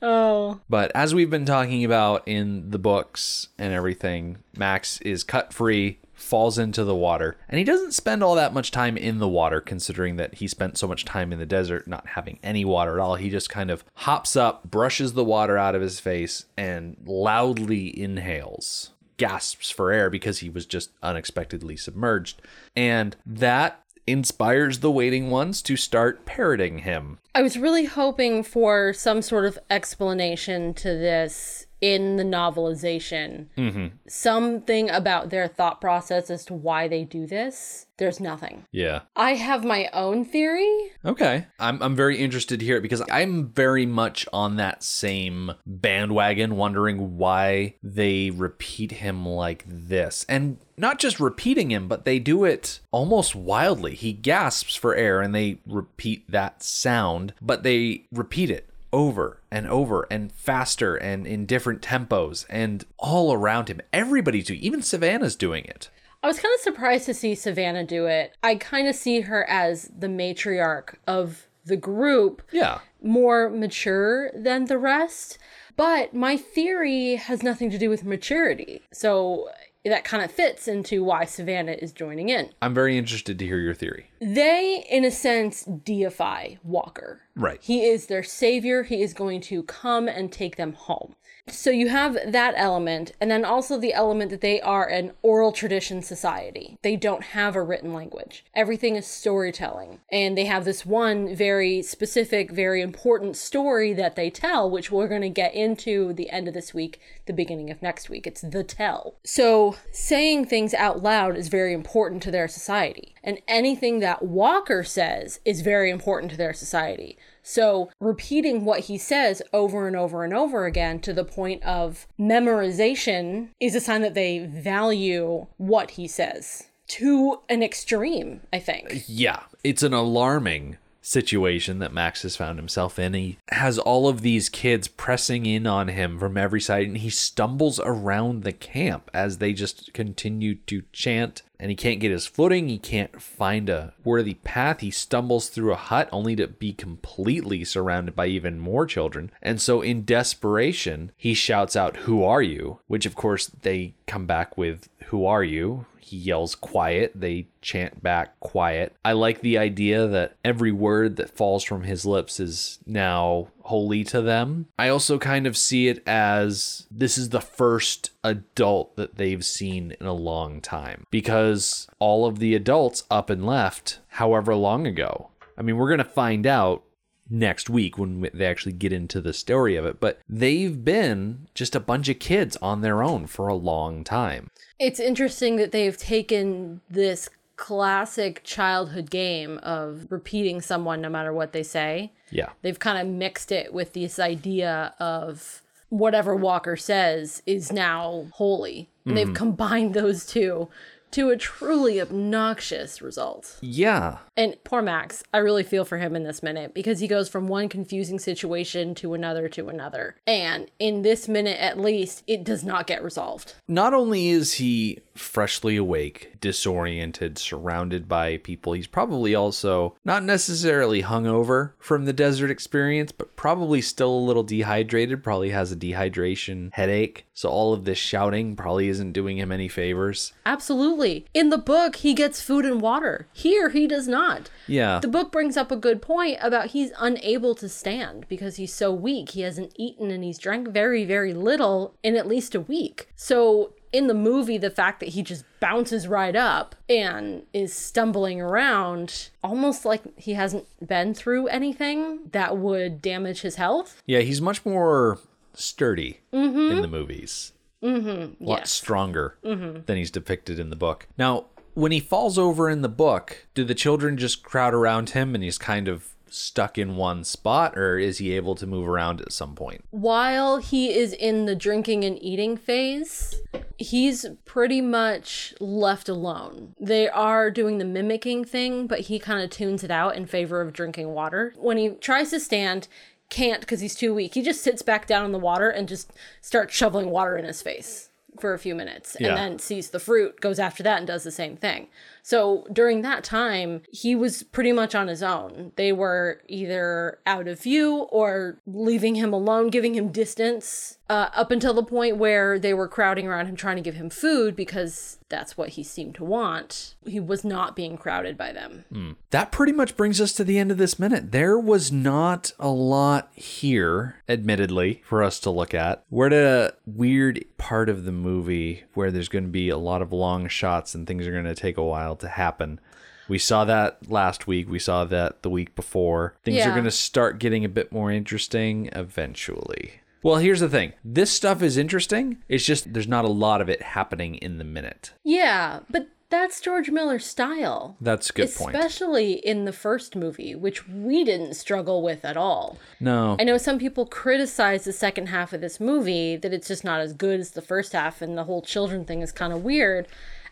Oh. 0.01 0.59
But 0.69 0.91
as 0.95 1.13
we've 1.13 1.29
been 1.29 1.45
talking 1.45 1.85
about 1.85 2.27
in 2.27 2.71
the 2.71 2.79
books 2.79 3.47
and 3.57 3.71
everything, 3.73 4.37
Max 4.57 4.99
is 5.01 5.23
cut 5.23 5.53
free, 5.53 5.99
falls 6.21 6.57
into 6.57 6.83
the 6.83 6.95
water, 6.95 7.37
and 7.49 7.57
he 7.57 7.63
doesn't 7.63 7.93
spend 7.93 8.23
all 8.23 8.35
that 8.35 8.53
much 8.53 8.71
time 8.71 8.97
in 8.97 9.19
the 9.19 9.27
water, 9.27 9.59
considering 9.59 10.15
that 10.17 10.35
he 10.35 10.47
spent 10.47 10.77
so 10.77 10.87
much 10.87 11.05
time 11.05 11.33
in 11.33 11.39
the 11.39 11.45
desert 11.45 11.87
not 11.87 12.07
having 12.09 12.39
any 12.43 12.63
water 12.63 12.99
at 12.99 13.03
all. 13.03 13.15
He 13.15 13.29
just 13.29 13.49
kind 13.49 13.69
of 13.69 13.83
hops 13.95 14.35
up, 14.35 14.69
brushes 14.69 15.13
the 15.13 15.23
water 15.23 15.57
out 15.57 15.75
of 15.75 15.81
his 15.81 15.99
face, 15.99 16.45
and 16.57 16.97
loudly 17.05 17.99
inhales. 17.99 18.91
Gasps 19.17 19.69
for 19.69 19.91
air 19.91 20.09
because 20.09 20.39
he 20.39 20.49
was 20.49 20.65
just 20.65 20.91
unexpectedly 21.03 21.77
submerged. 21.77 22.41
And 22.75 23.15
that 23.25 23.83
inspires 24.07 24.79
the 24.79 24.91
waiting 24.91 25.29
ones 25.29 25.61
to 25.61 25.77
start 25.77 26.25
parroting 26.25 26.79
him. 26.79 27.19
I 27.35 27.41
was 27.41 27.57
really 27.57 27.85
hoping 27.85 28.43
for 28.43 28.93
some 28.93 29.21
sort 29.21 29.45
of 29.45 29.59
explanation 29.69 30.73
to 30.75 30.89
this 30.89 31.67
in 31.81 32.17
the 32.17 32.23
novelization. 32.23 33.47
Mm-hmm. 33.57 33.87
Something 34.07 34.89
about 34.89 35.31
their 35.31 35.47
thought 35.47 35.81
process 35.81 36.29
as 36.29 36.45
to 36.45 36.53
why 36.53 36.87
they 36.87 37.03
do 37.03 37.25
this. 37.25 37.87
There's 37.97 38.19
nothing. 38.19 38.65
Yeah. 38.71 39.01
I 39.15 39.33
have 39.35 39.63
my 39.63 39.89
own 39.93 40.25
theory. 40.25 40.91
Okay. 41.05 41.47
I'm, 41.59 41.81
I'm 41.83 41.95
very 41.95 42.17
interested 42.17 42.59
to 42.59 42.65
hear 42.65 42.77
it 42.77 42.81
because 42.81 43.03
I'm 43.11 43.49
very 43.49 43.85
much 43.85 44.27
on 44.31 44.55
that 44.55 44.83
same 44.83 45.53
bandwagon, 45.65 46.55
wondering 46.55 47.17
why 47.17 47.75
they 47.83 48.31
repeat 48.31 48.93
him 48.93 49.27
like 49.27 49.65
this. 49.67 50.25
And 50.27 50.57
not 50.77 50.97
just 50.97 51.19
repeating 51.19 51.69
him, 51.69 51.87
but 51.87 52.05
they 52.05 52.17
do 52.17 52.43
it 52.43 52.79
almost 52.91 53.35
wildly. 53.35 53.93
He 53.93 54.13
gasps 54.13 54.75
for 54.75 54.95
air 54.95 55.21
and 55.21 55.35
they 55.35 55.59
repeat 55.67 56.29
that 56.31 56.63
sound, 56.63 57.35
but 57.39 57.61
they 57.61 58.05
repeat 58.11 58.49
it 58.49 58.70
over 58.93 59.41
and 59.51 59.67
over 59.67 60.07
and 60.11 60.31
faster 60.31 60.95
and 60.95 61.25
in 61.25 61.45
different 61.45 61.81
tempos 61.81 62.45
and 62.49 62.85
all 62.97 63.33
around 63.33 63.69
him. 63.69 63.81
Everybody's 63.93 64.47
doing 64.47 64.59
even 64.61 64.81
Savannah's 64.81 65.35
doing 65.35 65.65
it. 65.65 65.89
I 66.23 66.27
was 66.27 66.39
kind 66.39 66.53
of 66.53 66.61
surprised 66.61 67.05
to 67.07 67.13
see 67.13 67.33
Savannah 67.33 67.83
do 67.85 68.05
it. 68.05 68.35
I 68.43 68.55
kind 68.55 68.87
of 68.87 68.95
see 68.95 69.21
her 69.21 69.43
as 69.49 69.89
the 69.97 70.07
matriarch 70.07 70.95
of 71.07 71.47
the 71.65 71.77
group, 71.77 72.41
Yeah. 72.51 72.79
more 73.01 73.49
mature 73.49 74.29
than 74.35 74.65
the 74.65 74.77
rest. 74.77 75.37
But 75.77 76.13
my 76.13 76.37
theory 76.37 77.15
has 77.15 77.41
nothing 77.41 77.69
to 77.71 77.77
do 77.79 77.89
with 77.89 78.03
maturity. 78.03 78.81
So 78.93 79.49
that 79.83 80.03
kind 80.03 80.23
of 80.23 80.29
fits 80.31 80.67
into 80.67 81.03
why 81.03 81.25
Savannah 81.25 81.71
is 81.71 81.91
joining 81.91 82.29
in. 82.29 82.51
I'm 82.61 82.73
very 82.75 82.97
interested 82.99 83.39
to 83.39 83.45
hear 83.47 83.57
your 83.57 83.73
theory. 83.73 84.10
They, 84.21 84.85
in 84.87 85.03
a 85.03 85.09
sense, 85.09 85.63
deify 85.63 86.55
Walker. 86.63 87.21
Right. 87.35 87.57
He 87.59 87.83
is 87.85 88.05
their 88.05 88.21
savior. 88.21 88.83
He 88.83 89.01
is 89.01 89.15
going 89.15 89.41
to 89.41 89.63
come 89.63 90.07
and 90.07 90.31
take 90.31 90.57
them 90.57 90.73
home. 90.73 91.15
So 91.47 91.71
you 91.71 91.89
have 91.89 92.17
that 92.31 92.53
element, 92.55 93.13
and 93.19 93.31
then 93.31 93.43
also 93.43 93.79
the 93.79 93.93
element 93.93 94.29
that 94.29 94.41
they 94.41 94.61
are 94.61 94.87
an 94.87 95.13
oral 95.23 95.51
tradition 95.51 96.03
society. 96.03 96.77
They 96.83 96.95
don't 96.95 97.23
have 97.23 97.55
a 97.55 97.63
written 97.63 97.93
language. 97.93 98.45
Everything 98.53 98.95
is 98.95 99.07
storytelling. 99.07 100.01
And 100.11 100.37
they 100.37 100.45
have 100.45 100.65
this 100.65 100.85
one 100.85 101.35
very 101.35 101.81
specific, 101.81 102.51
very 102.51 102.81
important 102.81 103.37
story 103.37 103.91
that 103.93 104.15
they 104.15 104.29
tell, 104.29 104.69
which 104.69 104.91
we're 104.91 105.07
going 105.07 105.21
to 105.23 105.29
get 105.29 105.55
into 105.55 106.13
the 106.13 106.29
end 106.29 106.47
of 106.47 106.53
this 106.53 106.75
week, 106.75 107.01
the 107.25 107.33
beginning 107.33 107.71
of 107.71 107.81
next 107.81 108.07
week. 108.07 108.27
It's 108.27 108.41
the 108.41 108.63
tell. 108.63 109.15
So 109.23 109.77
saying 109.91 110.45
things 110.45 110.75
out 110.75 111.01
loud 111.01 111.35
is 111.35 111.47
very 111.47 111.73
important 111.73 112.21
to 112.23 112.31
their 112.31 112.47
society. 112.47 113.10
And 113.23 113.39
anything 113.47 113.99
that 113.99 114.23
Walker 114.23 114.83
says 114.83 115.39
is 115.45 115.61
very 115.61 115.89
important 115.89 116.31
to 116.31 116.37
their 116.37 116.53
society. 116.53 117.17
So, 117.43 117.89
repeating 117.99 118.65
what 118.65 118.81
he 118.81 118.97
says 118.97 119.41
over 119.51 119.87
and 119.87 119.95
over 119.95 120.23
and 120.23 120.33
over 120.33 120.65
again 120.65 120.99
to 121.01 121.13
the 121.13 121.25
point 121.25 121.63
of 121.63 122.07
memorization 122.19 123.49
is 123.59 123.75
a 123.75 123.79
sign 123.79 124.01
that 124.01 124.13
they 124.13 124.39
value 124.39 125.47
what 125.57 125.91
he 125.91 126.07
says 126.07 126.67
to 126.87 127.39
an 127.47 127.63
extreme, 127.63 128.41
I 128.51 128.59
think. 128.59 129.05
Yeah, 129.07 129.43
it's 129.63 129.81
an 129.81 129.93
alarming 129.93 130.77
situation 131.01 131.79
that 131.79 131.93
Max 131.93 132.21
has 132.21 132.35
found 132.35 132.59
himself 132.59 132.99
in. 132.99 133.13
He 133.13 133.37
has 133.49 133.79
all 133.79 134.07
of 134.07 134.21
these 134.21 134.49
kids 134.49 134.87
pressing 134.87 135.45
in 135.45 135.65
on 135.67 135.89
him 135.89 136.19
from 136.19 136.37
every 136.37 136.61
side, 136.61 136.87
and 136.87 136.97
he 136.97 137.09
stumbles 137.09 137.79
around 137.79 138.43
the 138.43 138.53
camp 138.53 139.09
as 139.13 139.39
they 139.39 139.53
just 139.53 139.93
continue 139.93 140.55
to 140.55 140.83
chant. 140.93 141.41
And 141.59 141.69
he 141.69 141.75
can't 141.75 141.99
get 141.99 142.09
his 142.11 142.25
footing. 142.25 142.69
He 142.69 142.79
can't 142.79 143.21
find 143.21 143.69
a 143.69 143.93
worthy 144.03 144.33
path. 144.33 144.79
He 144.79 144.89
stumbles 144.89 145.49
through 145.49 145.73
a 145.73 145.75
hut 145.75 146.09
only 146.11 146.35
to 146.37 146.47
be 146.47 146.73
completely 146.73 147.63
surrounded 147.63 148.15
by 148.15 148.25
even 148.27 148.59
more 148.59 148.87
children. 148.87 149.31
And 149.43 149.61
so, 149.61 149.81
in 149.81 150.03
desperation, 150.03 151.11
he 151.15 151.35
shouts 151.35 151.75
out, 151.75 151.97
Who 151.97 152.23
are 152.23 152.41
you? 152.41 152.79
Which, 152.87 153.05
of 153.05 153.15
course, 153.15 153.45
they 153.45 153.93
come 154.07 154.25
back 154.25 154.57
with, 154.57 154.89
Who 155.07 155.25
are 155.25 155.43
you? 155.43 155.85
He 156.03 156.17
yells 156.17 156.55
quiet. 156.55 157.11
They 157.15 157.47
chant 157.61 158.01
back 158.03 158.39
quiet. 158.39 158.93
I 159.05 159.13
like 159.13 159.41
the 159.41 159.57
idea 159.57 160.07
that 160.07 160.35
every 160.43 160.71
word 160.71 161.15
that 161.17 161.35
falls 161.35 161.63
from 161.63 161.83
his 161.83 162.05
lips 162.05 162.39
is 162.39 162.79
now 162.85 163.47
holy 163.61 164.03
to 164.05 164.21
them. 164.21 164.67
I 164.77 164.89
also 164.89 165.17
kind 165.17 165.47
of 165.47 165.57
see 165.57 165.87
it 165.87 166.03
as 166.07 166.87
this 166.91 167.17
is 167.17 167.29
the 167.29 167.41
first 167.41 168.11
adult 168.23 168.95
that 168.95 169.15
they've 169.15 169.45
seen 169.45 169.95
in 169.99 170.05
a 170.05 170.13
long 170.13 170.61
time 170.61 171.05
because 171.11 171.87
all 171.99 172.25
of 172.25 172.39
the 172.39 172.55
adults 172.55 173.03
up 173.09 173.29
and 173.29 173.45
left 173.45 173.99
however 174.09 174.55
long 174.55 174.87
ago. 174.87 175.29
I 175.57 175.61
mean, 175.61 175.77
we're 175.77 175.89
going 175.89 175.99
to 175.99 176.03
find 176.03 176.47
out 176.47 176.83
next 177.31 177.69
week 177.69 177.97
when 177.97 178.29
they 178.33 178.45
actually 178.45 178.73
get 178.73 178.93
into 178.93 179.21
the 179.21 179.33
story 179.33 179.75
of 179.75 179.85
it, 179.85 179.99
but 179.99 180.19
they've 180.27 180.83
been 180.83 181.47
just 181.55 181.75
a 181.75 181.79
bunch 181.79 182.09
of 182.09 182.19
kids 182.19 182.57
on 182.57 182.81
their 182.81 183.01
own 183.01 183.25
for 183.25 183.47
a 183.47 183.55
long 183.55 184.03
time. 184.03 184.49
It's 184.77 184.99
interesting 184.99 185.55
that 185.55 185.71
they've 185.71 185.97
taken 185.97 186.81
this 186.89 187.29
classic 187.55 188.41
childhood 188.43 189.09
game 189.09 189.59
of 189.61 190.07
repeating 190.09 190.61
someone 190.61 190.99
no 190.99 191.09
matter 191.09 191.31
what 191.31 191.53
they 191.53 191.63
say. 191.63 192.11
Yeah. 192.31 192.49
They've 192.61 192.79
kind 192.79 192.97
of 192.97 193.13
mixed 193.13 193.51
it 193.51 193.73
with 193.73 193.93
this 193.93 194.19
idea 194.19 194.93
of 194.99 195.61
whatever 195.89 196.35
Walker 196.35 196.75
says 196.75 197.43
is 197.45 197.71
now 197.71 198.27
holy. 198.33 198.89
And 199.05 199.17
they've 199.17 199.27
mm-hmm. 199.27 199.33
combined 199.35 199.93
those 199.93 200.25
two 200.25 200.69
to 201.11 201.29
a 201.29 201.37
truly 201.37 201.99
obnoxious 202.01 203.01
result. 203.01 203.57
Yeah. 203.61 204.19
And 204.37 204.55
poor 204.63 204.81
Max, 204.81 205.23
I 205.33 205.39
really 205.39 205.63
feel 205.63 205.85
for 205.85 205.97
him 205.97 206.15
in 206.15 206.23
this 206.23 206.41
minute 206.41 206.73
because 206.73 206.99
he 206.99 207.07
goes 207.07 207.29
from 207.29 207.47
one 207.47 207.69
confusing 207.69 208.19
situation 208.19 208.95
to 208.95 209.13
another 209.13 209.49
to 209.49 209.69
another. 209.69 210.15
And 210.25 210.69
in 210.79 211.01
this 211.01 211.27
minute, 211.27 211.59
at 211.59 211.79
least, 211.79 212.23
it 212.27 212.43
does 212.43 212.63
not 212.63 212.87
get 212.87 213.03
resolved. 213.03 213.55
Not 213.67 213.93
only 213.93 214.29
is 214.29 214.53
he 214.53 214.99
freshly 215.15 215.75
awake, 215.75 216.39
disoriented, 216.39 217.37
surrounded 217.37 218.07
by 218.07 218.37
people, 218.37 218.73
he's 218.73 218.87
probably 218.87 219.35
also 219.35 219.95
not 220.05 220.23
necessarily 220.23 221.03
hungover 221.03 221.73
from 221.79 222.05
the 222.05 222.13
desert 222.13 222.49
experience, 222.49 223.11
but 223.11 223.35
probably 223.35 223.81
still 223.81 224.13
a 224.13 224.25
little 224.25 224.43
dehydrated, 224.43 225.23
probably 225.23 225.49
has 225.49 225.71
a 225.71 225.75
dehydration 225.75 226.73
headache. 226.73 227.25
So 227.33 227.49
all 227.49 227.73
of 227.73 227.85
this 227.85 227.97
shouting 227.97 228.55
probably 228.55 228.87
isn't 228.87 229.13
doing 229.13 229.37
him 229.37 229.51
any 229.51 229.67
favors. 229.67 230.33
Absolutely. 230.45 231.00
In 231.33 231.49
the 231.49 231.57
book, 231.57 231.97
he 231.97 232.13
gets 232.13 232.41
food 232.41 232.65
and 232.65 232.81
water. 232.81 233.27
Here, 233.33 233.69
he 233.69 233.87
does 233.87 234.07
not. 234.07 234.49
Yeah. 234.67 234.99
The 234.99 235.07
book 235.07 235.31
brings 235.31 235.57
up 235.57 235.71
a 235.71 235.75
good 235.75 236.01
point 236.01 236.37
about 236.41 236.67
he's 236.67 236.91
unable 236.99 237.55
to 237.55 237.67
stand 237.67 238.25
because 238.27 238.57
he's 238.57 238.73
so 238.73 238.91
weak. 238.93 239.29
He 239.31 239.41
hasn't 239.41 239.73
eaten 239.75 240.11
and 240.11 240.23
he's 240.23 240.37
drank 240.37 240.69
very, 240.69 241.05
very 241.05 241.33
little 241.33 241.95
in 242.03 242.15
at 242.15 242.27
least 242.27 242.55
a 242.55 242.61
week. 242.61 243.09
So, 243.15 243.73
in 243.91 244.07
the 244.07 244.13
movie, 244.13 244.57
the 244.57 244.69
fact 244.69 245.01
that 245.01 245.09
he 245.09 245.21
just 245.21 245.43
bounces 245.59 246.07
right 246.07 246.35
up 246.35 246.75
and 246.87 247.43
is 247.53 247.73
stumbling 247.73 248.39
around 248.39 249.29
almost 249.43 249.83
like 249.83 250.17
he 250.17 250.33
hasn't 250.33 250.65
been 250.85 251.13
through 251.13 251.47
anything 251.47 252.19
that 252.31 252.57
would 252.57 253.01
damage 253.01 253.41
his 253.41 253.55
health. 253.55 254.01
Yeah, 254.05 254.19
he's 254.19 254.41
much 254.41 254.65
more 254.65 255.19
sturdy 255.53 256.21
mm-hmm. 256.33 256.75
in 256.75 256.81
the 256.81 256.87
movies. 256.87 257.51
Mm-hmm. 257.83 258.43
A 258.43 258.47
lot 258.47 258.59
Yes. 258.59 258.71
stronger 258.71 259.37
than 259.43 259.83
he's 259.97 260.11
depicted 260.11 260.59
in 260.59 260.69
the 260.69 260.75
book. 260.75 261.07
Now, 261.17 261.45
when 261.73 261.91
he 261.91 261.99
falls 261.99 262.37
over 262.37 262.69
in 262.69 262.81
the 262.81 262.89
book, 262.89 263.47
do 263.53 263.63
the 263.63 263.75
children 263.75 264.17
just 264.17 264.43
crowd 264.43 264.73
around 264.73 265.11
him 265.11 265.33
and 265.35 265.43
he's 265.43 265.57
kind 265.57 265.87
of 265.87 266.09
stuck 266.33 266.77
in 266.77 266.95
one 266.95 267.25
spot, 267.25 267.77
or 267.77 267.97
is 267.99 268.19
he 268.19 268.31
able 268.31 268.55
to 268.55 268.65
move 268.65 268.87
around 268.87 269.19
at 269.19 269.33
some 269.33 269.53
point? 269.55 269.83
while 269.91 270.57
he 270.57 270.93
is 270.93 271.11
in 271.11 271.45
the 271.45 271.55
drinking 271.55 272.05
and 272.05 272.17
eating 272.23 272.55
phase, 272.55 273.35
he's 273.77 274.25
pretty 274.45 274.79
much 274.79 275.53
left 275.59 276.07
alone. 276.07 276.73
They 276.79 277.09
are 277.09 277.51
doing 277.51 277.79
the 277.79 277.85
mimicking 277.85 278.45
thing, 278.45 278.87
but 278.87 279.01
he 279.01 279.19
kind 279.19 279.43
of 279.43 279.49
tunes 279.49 279.83
it 279.83 279.91
out 279.91 280.15
in 280.15 280.25
favor 280.25 280.61
of 280.61 280.71
drinking 280.71 281.09
water. 281.09 281.53
When 281.57 281.75
he 281.77 281.89
tries 281.89 282.29
to 282.29 282.39
stand, 282.39 282.87
can't 283.31 283.61
because 283.61 283.79
he's 283.79 283.95
too 283.95 284.13
weak. 284.13 284.35
He 284.35 284.43
just 284.43 284.61
sits 284.61 284.83
back 284.83 285.07
down 285.07 285.25
in 285.25 285.31
the 285.31 285.39
water 285.39 285.69
and 285.71 285.87
just 285.87 286.11
starts 286.41 286.75
shoveling 286.75 287.09
water 287.09 287.35
in 287.37 287.45
his 287.45 287.63
face 287.63 288.09
for 288.39 288.53
a 288.53 288.59
few 288.59 288.75
minutes 288.75 289.17
Yeah. 289.19 289.29
and 289.29 289.37
then 289.37 289.59
sees 289.59 289.89
the 289.89 289.99
fruit, 289.99 290.39
goes 290.39 290.59
after 290.59 290.83
that 290.83 290.99
and 290.99 291.07
does 291.07 291.23
the 291.23 291.31
same 291.31 291.57
thing. 291.57 291.87
So 292.23 292.65
during 292.71 293.01
that 293.01 293.23
time, 293.23 293.81
he 293.91 294.15
was 294.15 294.43
pretty 294.43 294.71
much 294.71 294.95
on 294.95 295.07
his 295.07 295.23
own. 295.23 295.71
They 295.75 295.91
were 295.91 296.41
either 296.47 297.19
out 297.25 297.47
of 297.47 297.61
view 297.61 298.07
or 298.11 298.59
leaving 298.65 299.15
him 299.15 299.33
alone, 299.33 299.69
giving 299.69 299.95
him 299.95 300.11
distance, 300.11 300.97
uh, 301.09 301.29
up 301.35 301.51
until 301.51 301.73
the 301.73 301.83
point 301.83 302.15
where 302.17 302.57
they 302.57 302.73
were 302.73 302.87
crowding 302.87 303.27
around 303.27 303.47
him 303.47 303.55
trying 303.55 303.75
to 303.75 303.81
give 303.81 303.95
him 303.95 304.09
food 304.09 304.55
because 304.55 305.17
that's 305.27 305.57
what 305.57 305.69
he 305.69 305.83
seemed 305.83 306.15
to 306.15 306.23
want. 306.23 306.95
He 307.05 307.19
was 307.19 307.43
not 307.43 307.75
being 307.75 307.97
crowded 307.97 308.37
by 308.37 308.53
them. 308.53 308.85
That 309.31 309.51
pretty 309.51 309.73
much 309.73 309.97
brings 309.97 310.21
us 310.21 310.31
to 310.33 310.43
the 310.45 310.57
end 310.57 310.71
of 310.71 310.77
this 310.77 310.97
minute. 310.99 311.31
There 311.31 311.59
was 311.59 311.91
not 311.91 312.53
a 312.59 312.69
lot 312.69 313.29
here, 313.33 314.15
admittedly, 314.29 315.01
for 315.05 315.21
us 315.21 315.39
to 315.41 315.49
look 315.49 315.73
at. 315.73 316.05
We're 316.09 316.27
at 316.27 316.33
a 316.33 316.75
weird 316.85 317.43
part 317.57 317.89
of 317.89 318.05
the 318.05 318.11
movie 318.13 318.83
where 318.93 319.11
there's 319.11 319.29
going 319.29 319.45
to 319.45 319.49
be 319.49 319.67
a 319.69 319.77
lot 319.77 320.01
of 320.01 320.13
long 320.13 320.47
shots 320.47 320.95
and 320.95 321.05
things 321.05 321.27
are 321.27 321.31
going 321.31 321.43
to 321.45 321.55
take 321.55 321.77
a 321.77 321.83
while 321.83 322.10
to 322.17 322.27
happen. 322.27 322.79
We 323.27 323.37
saw 323.37 323.63
that 323.65 324.09
last 324.09 324.47
week. 324.47 324.69
We 324.69 324.79
saw 324.79 325.05
that 325.05 325.41
the 325.41 325.49
week 325.49 325.75
before. 325.75 326.35
Things 326.43 326.65
are 326.65 326.71
going 326.71 326.83
to 326.83 326.91
start 326.91 327.39
getting 327.39 327.63
a 327.63 327.69
bit 327.69 327.91
more 327.91 328.11
interesting 328.11 328.89
eventually. 328.93 330.01
Well, 330.23 330.35
here's 330.35 330.59
the 330.59 330.69
thing 330.69 330.93
this 331.03 331.31
stuff 331.31 331.61
is 331.61 331.77
interesting. 331.77 332.37
It's 332.47 332.65
just 332.65 332.93
there's 332.93 333.07
not 333.07 333.25
a 333.25 333.29
lot 333.29 333.61
of 333.61 333.69
it 333.69 333.81
happening 333.81 334.35
in 334.35 334.57
the 334.57 334.63
minute. 334.63 335.13
Yeah, 335.23 335.79
but 335.89 336.09
that's 336.29 336.61
George 336.61 336.89
Miller's 336.89 337.25
style. 337.25 337.97
That's 337.99 338.29
a 338.29 338.33
good 338.33 338.53
point. 338.55 338.75
Especially 338.75 339.33
in 339.33 339.65
the 339.65 339.73
first 339.73 340.15
movie, 340.15 340.55
which 340.55 340.87
we 340.87 341.23
didn't 341.23 341.55
struggle 341.55 342.01
with 342.01 342.23
at 342.23 342.37
all. 342.37 342.77
No. 342.99 343.35
I 343.39 343.43
know 343.43 343.57
some 343.57 343.77
people 343.77 344.05
criticize 344.05 344.85
the 344.85 344.93
second 344.93 345.27
half 345.27 345.51
of 345.51 345.59
this 345.59 345.79
movie 345.79 346.37
that 346.37 346.53
it's 346.53 346.69
just 346.69 346.85
not 346.85 347.01
as 347.01 347.13
good 347.13 347.39
as 347.39 347.51
the 347.51 347.61
first 347.61 347.91
half 347.91 348.21
and 348.21 348.37
the 348.37 348.45
whole 348.45 348.61
children 348.61 349.03
thing 349.03 349.21
is 349.21 349.31
kind 349.31 349.51
of 349.51 349.63
weird. 349.63 350.07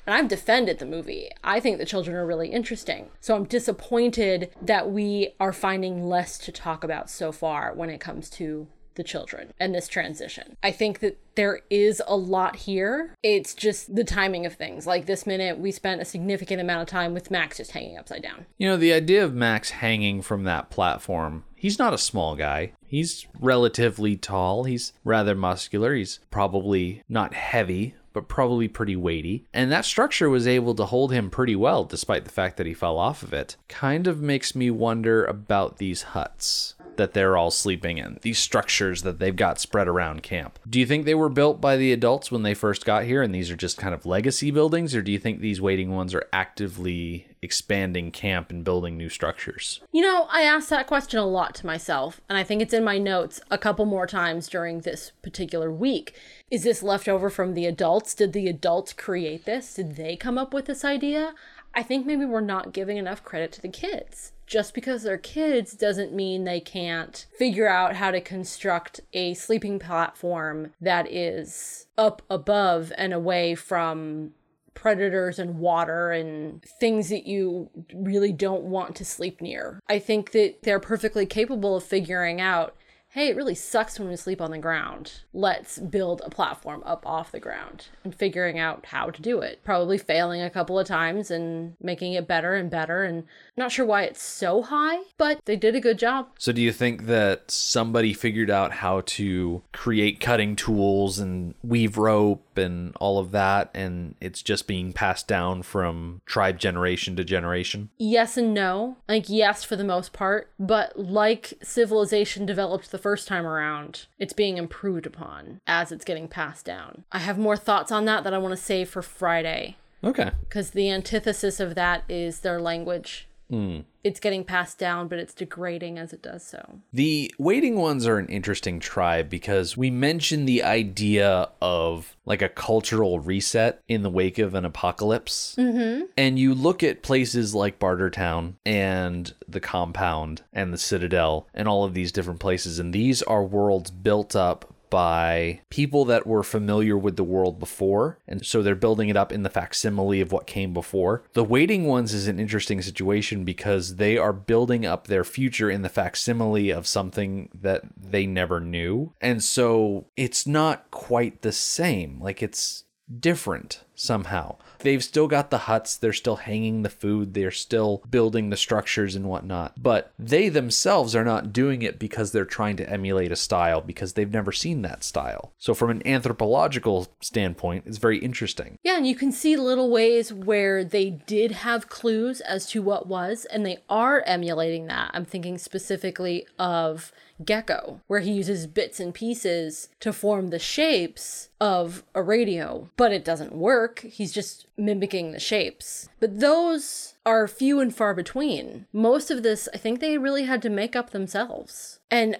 And 0.09 0.17
I've 0.17 0.27
defended 0.27 0.79
the 0.79 0.87
movie. 0.87 1.29
I 1.43 1.59
think 1.59 1.77
the 1.77 1.85
children 1.85 2.15
are 2.15 2.25
really 2.25 2.47
interesting. 2.47 3.09
So 3.19 3.35
I'm 3.35 3.43
disappointed 3.43 4.49
that 4.59 4.89
we 4.89 5.35
are 5.39 5.53
finding 5.53 6.09
less 6.09 6.39
to 6.39 6.51
talk 6.51 6.83
about 6.83 7.11
so 7.11 7.31
far 7.31 7.75
when 7.75 7.91
it 7.91 7.99
comes 7.99 8.27
to 8.31 8.65
the 8.95 9.03
children 9.03 9.53
and 9.59 9.75
this 9.75 9.87
transition. 9.87 10.57
I 10.63 10.71
think 10.71 11.01
that 11.01 11.19
there 11.35 11.61
is 11.69 12.01
a 12.07 12.17
lot 12.17 12.55
here. 12.55 13.13
It's 13.21 13.53
just 13.53 13.95
the 13.95 14.03
timing 14.03 14.47
of 14.47 14.55
things. 14.55 14.87
Like 14.87 15.05
this 15.05 15.27
minute, 15.27 15.59
we 15.59 15.71
spent 15.71 16.01
a 16.01 16.05
significant 16.05 16.59
amount 16.59 16.81
of 16.81 16.87
time 16.87 17.13
with 17.13 17.29
Max 17.29 17.57
just 17.57 17.69
hanging 17.69 17.99
upside 17.99 18.23
down. 18.23 18.47
You 18.57 18.67
know, 18.67 18.77
the 18.77 18.93
idea 18.93 19.23
of 19.23 19.35
Max 19.35 19.69
hanging 19.69 20.23
from 20.23 20.43
that 20.45 20.71
platform, 20.71 21.43
he's 21.55 21.77
not 21.77 21.93
a 21.93 21.99
small 21.99 22.35
guy. 22.35 22.71
He's 22.83 23.27
relatively 23.39 24.17
tall. 24.17 24.63
He's 24.63 24.91
rather 25.03 25.35
muscular. 25.35 25.93
He's 25.93 26.19
probably 26.31 27.03
not 27.07 27.35
heavy, 27.35 27.93
but 28.19 28.27
probably 28.27 28.67
pretty 28.67 28.97
weighty. 28.97 29.45
And 29.53 29.71
that 29.71 29.85
structure 29.85 30.29
was 30.29 30.45
able 30.45 30.75
to 30.75 30.85
hold 30.85 31.13
him 31.13 31.29
pretty 31.29 31.55
well, 31.55 31.85
despite 31.85 32.25
the 32.25 32.31
fact 32.31 32.57
that 32.57 32.65
he 32.65 32.73
fell 32.73 32.97
off 32.97 33.23
of 33.23 33.33
it. 33.33 33.55
Kind 33.69 34.07
of 34.07 34.21
makes 34.21 34.53
me 34.53 34.69
wonder 34.69 35.23
about 35.23 35.77
these 35.77 36.01
huts 36.01 36.75
that 36.99 37.13
they're 37.13 37.37
all 37.37 37.49
sleeping 37.49 37.97
in, 37.97 38.19
these 38.21 38.37
structures 38.37 39.01
that 39.03 39.19
they've 39.19 39.35
got 39.35 39.59
spread 39.59 39.87
around 39.87 40.21
camp. 40.21 40.59
Do 40.69 40.79
you 40.79 40.85
think 40.85 41.05
they 41.05 41.15
were 41.15 41.29
built 41.29 41.61
by 41.61 41.77
the 41.77 41.93
adults 41.93 42.29
when 42.29 42.43
they 42.43 42.53
first 42.53 42.85
got 42.85 43.05
here 43.05 43.23
and 43.23 43.33
these 43.33 43.49
are 43.49 43.55
just 43.55 43.77
kind 43.77 43.95
of 43.95 44.05
legacy 44.05 44.51
buildings, 44.51 44.93
or 44.93 45.01
do 45.01 45.11
you 45.11 45.17
think 45.17 45.39
these 45.39 45.61
waiting 45.61 45.95
ones 45.95 46.13
are 46.13 46.27
actively 46.31 47.25
expanding 47.41 48.11
camp 48.11 48.49
and 48.49 48.65
building 48.65 48.97
new 48.97 49.07
structures? 49.07 49.79
You 49.93 50.01
know, 50.01 50.27
I 50.29 50.41
asked 50.41 50.69
that 50.71 50.87
question 50.87 51.19
a 51.19 51.25
lot 51.25 51.55
to 51.55 51.65
myself, 51.65 52.19
and 52.27 52.37
I 52.37 52.43
think 52.43 52.61
it's 52.61 52.73
in 52.73 52.83
my 52.83 52.97
notes 52.97 53.39
a 53.49 53.57
couple 53.57 53.85
more 53.85 54.05
times 54.05 54.49
during 54.49 54.81
this 54.81 55.13
particular 55.21 55.71
week. 55.71 56.13
Is 56.51 56.63
this 56.63 56.83
left 56.83 57.07
over 57.07 57.29
from 57.29 57.53
the 57.53 57.65
adults? 57.65 58.13
Did 58.13 58.33
the 58.33 58.47
adults 58.47 58.91
create 58.91 59.45
this? 59.45 59.75
Did 59.75 59.95
they 59.95 60.15
come 60.15 60.37
up 60.37 60.53
with 60.53 60.65
this 60.65 60.83
idea? 60.83 61.33
I 61.73 61.83
think 61.83 62.05
maybe 62.05 62.25
we're 62.25 62.41
not 62.41 62.73
giving 62.73 62.97
enough 62.97 63.23
credit 63.23 63.51
to 63.53 63.61
the 63.61 63.69
kids 63.69 64.33
just 64.49 64.73
because 64.73 65.03
they're 65.03 65.17
kids 65.17 65.73
doesn't 65.73 66.11
mean 66.11 66.43
they 66.43 66.59
can't 66.59 67.27
figure 67.37 67.69
out 67.69 67.95
how 67.95 68.09
to 68.09 68.19
construct 68.19 68.99
a 69.13 69.35
sleeping 69.35 69.77
platform 69.77 70.73
that 70.81 71.09
is 71.09 71.85
up 71.99 72.23
above 72.31 72.91
and 72.97 73.13
away 73.13 73.53
from 73.53 74.31
predators 74.73 75.37
and 75.37 75.59
water 75.59 76.09
and 76.11 76.63
things 76.63 77.09
that 77.09 77.27
you 77.27 77.69
really 77.93 78.31
don't 78.31 78.63
want 78.63 78.95
to 78.95 79.05
sleep 79.05 79.39
near. 79.39 79.79
I 79.87 79.99
think 79.99 80.31
that 80.31 80.63
they're 80.63 80.79
perfectly 80.79 81.25
capable 81.25 81.75
of 81.75 81.83
figuring 81.83 82.41
out 82.41 82.75
hey, 83.11 83.29
it 83.29 83.35
really 83.35 83.55
sucks 83.55 83.97
when 83.97 84.07
we 84.07 84.15
sleep 84.15 84.39
on 84.39 84.51
the 84.51 84.57
ground. 84.59 85.21
Let's 85.33 85.79
build 85.79 86.21
a 86.23 86.29
platform 86.29 86.83
up 86.85 87.05
off 87.07 87.31
the 87.31 87.39
ground 87.39 87.87
and 88.03 88.13
figuring 88.13 88.59
out 88.59 88.85
how 88.87 89.09
to 89.09 89.21
do 89.21 89.39
it. 89.39 89.61
Probably 89.63 89.97
failing 89.97 90.41
a 90.41 90.49
couple 90.49 90.77
of 90.77 90.87
times 90.87 91.31
and 91.31 91.75
making 91.81 92.13
it 92.13 92.27
better 92.27 92.53
and 92.53 92.69
better. 92.69 93.03
And 93.03 93.23
not 93.57 93.71
sure 93.71 93.85
why 93.85 94.03
it's 94.03 94.21
so 94.21 94.61
high, 94.61 94.99
but 95.17 95.41
they 95.45 95.55
did 95.55 95.75
a 95.75 95.81
good 95.81 95.97
job. 95.97 96.29
So, 96.37 96.51
do 96.51 96.61
you 96.61 96.71
think 96.71 97.07
that 97.07 97.49
somebody 97.49 98.13
figured 98.13 98.51
out 98.51 98.73
how 98.73 99.01
to 99.01 99.63
create 99.73 100.19
cutting 100.19 100.55
tools 100.55 101.17
and 101.17 101.55
weave 101.63 101.97
rope 101.97 102.57
and 102.57 102.95
all 102.97 103.17
of 103.17 103.31
that, 103.31 103.71
and 103.73 104.15
it's 104.21 104.43
just 104.43 104.67
being 104.67 104.93
passed 104.93 105.27
down 105.27 105.63
from 105.63 106.21
tribe 106.25 106.59
generation 106.59 107.15
to 107.15 107.23
generation? 107.23 107.89
Yes 107.97 108.37
and 108.37 108.53
no. 108.53 108.97
Like, 109.07 109.29
yes, 109.29 109.63
for 109.63 109.75
the 109.75 109.83
most 109.83 110.13
part, 110.13 110.51
but 110.59 110.97
like 110.97 111.55
civilization 111.63 112.45
developed 112.45 112.91
the 112.91 112.98
first 112.99 113.27
time 113.27 113.45
around, 113.45 114.05
it's 114.19 114.33
being 114.33 114.57
improved 114.57 115.05
upon 115.05 115.61
as 115.65 115.91
it's 115.91 116.05
getting 116.05 116.27
passed 116.27 116.65
down. 116.65 117.05
I 117.11 117.19
have 117.19 117.37
more 117.37 117.57
thoughts 117.57 117.91
on 117.91 118.05
that 118.05 118.23
that 118.23 118.33
I 118.33 118.37
want 118.37 118.51
to 118.51 118.61
save 118.61 118.89
for 118.89 119.01
Friday. 119.01 119.77
Okay. 120.03 120.31
Because 120.41 120.71
the 120.71 120.89
antithesis 120.89 121.59
of 121.59 121.75
that 121.75 122.03
is 122.07 122.41
their 122.41 122.61
language. 122.61 123.27
Mm. 123.51 123.85
It's 124.03 124.19
getting 124.19 124.43
passed 124.43 124.77
down, 124.77 125.07
but 125.07 125.19
it's 125.19 125.33
degrading 125.33 125.97
as 125.97 126.13
it 126.13 126.21
does 126.21 126.45
so. 126.45 126.79
The 126.93 127.33
waiting 127.37 127.75
ones 127.75 128.07
are 128.07 128.17
an 128.17 128.27
interesting 128.27 128.79
tribe 128.79 129.29
because 129.29 129.75
we 129.75 129.89
mentioned 129.89 130.47
the 130.47 130.63
idea 130.63 131.49
of 131.61 132.15
like 132.25 132.41
a 132.41 132.49
cultural 132.49 133.19
reset 133.19 133.81
in 133.87 134.03
the 134.03 134.09
wake 134.09 134.39
of 134.39 134.55
an 134.55 134.65
apocalypse. 134.65 135.55
Mm-hmm. 135.57 136.05
And 136.17 136.39
you 136.39 136.53
look 136.53 136.83
at 136.83 137.01
places 137.03 137.53
like 137.53 137.79
Bartertown 137.79 138.53
and 138.65 139.33
the 139.47 139.59
Compound 139.59 140.43
and 140.53 140.71
the 140.71 140.77
Citadel 140.77 141.47
and 141.53 141.67
all 141.67 141.83
of 141.83 141.93
these 141.93 142.11
different 142.11 142.39
places, 142.39 142.79
and 142.79 142.93
these 142.93 143.21
are 143.23 143.43
worlds 143.43 143.91
built 143.91 144.35
up 144.35 144.73
by 144.89 145.61
people 145.69 146.05
that 146.05 146.27
were 146.27 146.43
familiar 146.43 146.97
with 146.97 147.15
the 147.15 147.23
world 147.23 147.59
before. 147.59 148.19
And 148.27 148.45
so 148.45 148.61
they're 148.61 148.75
building 148.75 149.09
it 149.09 149.17
up 149.17 149.31
in 149.31 149.43
the 149.43 149.49
facsimile 149.49 150.21
of 150.21 150.31
what 150.31 150.47
came 150.47 150.73
before. 150.73 151.23
The 151.33 151.43
waiting 151.43 151.85
ones 151.85 152.13
is 152.13 152.27
an 152.27 152.39
interesting 152.39 152.81
situation 152.81 153.43
because 153.43 153.95
they 153.95 154.17
are 154.17 154.33
building 154.33 154.85
up 154.85 155.07
their 155.07 155.23
future 155.23 155.69
in 155.69 155.81
the 155.81 155.89
facsimile 155.89 156.69
of 156.69 156.87
something 156.87 157.49
that 157.53 157.83
they 157.95 158.25
never 158.25 158.59
knew. 158.59 159.13
And 159.21 159.43
so 159.43 160.07
it's 160.15 160.47
not 160.47 160.89
quite 160.91 161.41
the 161.41 161.51
same. 161.51 162.19
Like 162.21 162.41
it's 162.41 162.83
different 163.19 163.83
somehow. 163.95 164.55
They've 164.79 165.03
still 165.03 165.27
got 165.27 165.49
the 165.49 165.57
huts, 165.59 165.97
they're 165.97 166.13
still 166.13 166.37
hanging 166.37 166.83
the 166.83 166.89
food, 166.89 167.33
they're 167.33 167.51
still 167.51 168.01
building 168.09 168.49
the 168.49 168.55
structures 168.55 169.15
and 169.15 169.25
whatnot. 169.25 169.73
But 169.81 170.13
they 170.17 170.47
themselves 170.47 171.15
are 171.15 171.25
not 171.25 171.51
doing 171.51 171.81
it 171.81 171.99
because 171.99 172.31
they're 172.31 172.45
trying 172.45 172.77
to 172.77 172.89
emulate 172.89 173.31
a 173.31 173.35
style 173.35 173.81
because 173.81 174.13
they've 174.13 174.31
never 174.31 174.51
seen 174.51 174.83
that 174.83 175.03
style. 175.03 175.51
So, 175.57 175.73
from 175.73 175.89
an 175.89 176.05
anthropological 176.07 177.07
standpoint, 177.19 177.83
it's 177.87 177.97
very 177.97 178.19
interesting. 178.19 178.77
Yeah, 178.83 178.95
and 178.97 179.07
you 179.07 179.15
can 179.15 179.31
see 179.31 179.57
little 179.57 179.89
ways 179.89 180.31
where 180.31 180.83
they 180.85 181.09
did 181.09 181.51
have 181.51 181.89
clues 181.89 182.39
as 182.41 182.65
to 182.67 182.81
what 182.81 183.07
was, 183.07 183.45
and 183.45 183.65
they 183.65 183.79
are 183.89 184.23
emulating 184.25 184.87
that. 184.87 185.11
I'm 185.13 185.25
thinking 185.25 185.57
specifically 185.57 186.47
of 186.57 187.11
Gecko, 187.43 188.01
where 188.07 188.19
he 188.19 188.31
uses 188.31 188.67
bits 188.67 188.99
and 188.99 189.13
pieces 189.13 189.89
to 189.99 190.11
form 190.11 190.49
the 190.49 190.59
shapes 190.59 191.49
of 191.61 192.03
a 192.13 192.21
radio, 192.21 192.89
but 192.97 193.11
it 193.11 193.25
doesn't 193.25 193.53
work. 193.53 194.01
He's 194.01 194.31
just 194.31 194.65
mimicking 194.77 195.31
the 195.31 195.39
shapes. 195.39 196.09
But 196.19 196.39
those 196.39 197.15
are 197.25 197.47
few 197.47 197.79
and 197.79 197.95
far 197.95 198.13
between. 198.13 198.85
Most 198.91 199.31
of 199.31 199.43
this, 199.43 199.69
I 199.73 199.77
think 199.77 199.99
they 199.99 200.17
really 200.17 200.43
had 200.43 200.61
to 200.63 200.69
make 200.69 200.95
up 200.95 201.11
themselves. 201.11 201.99
And 202.11 202.37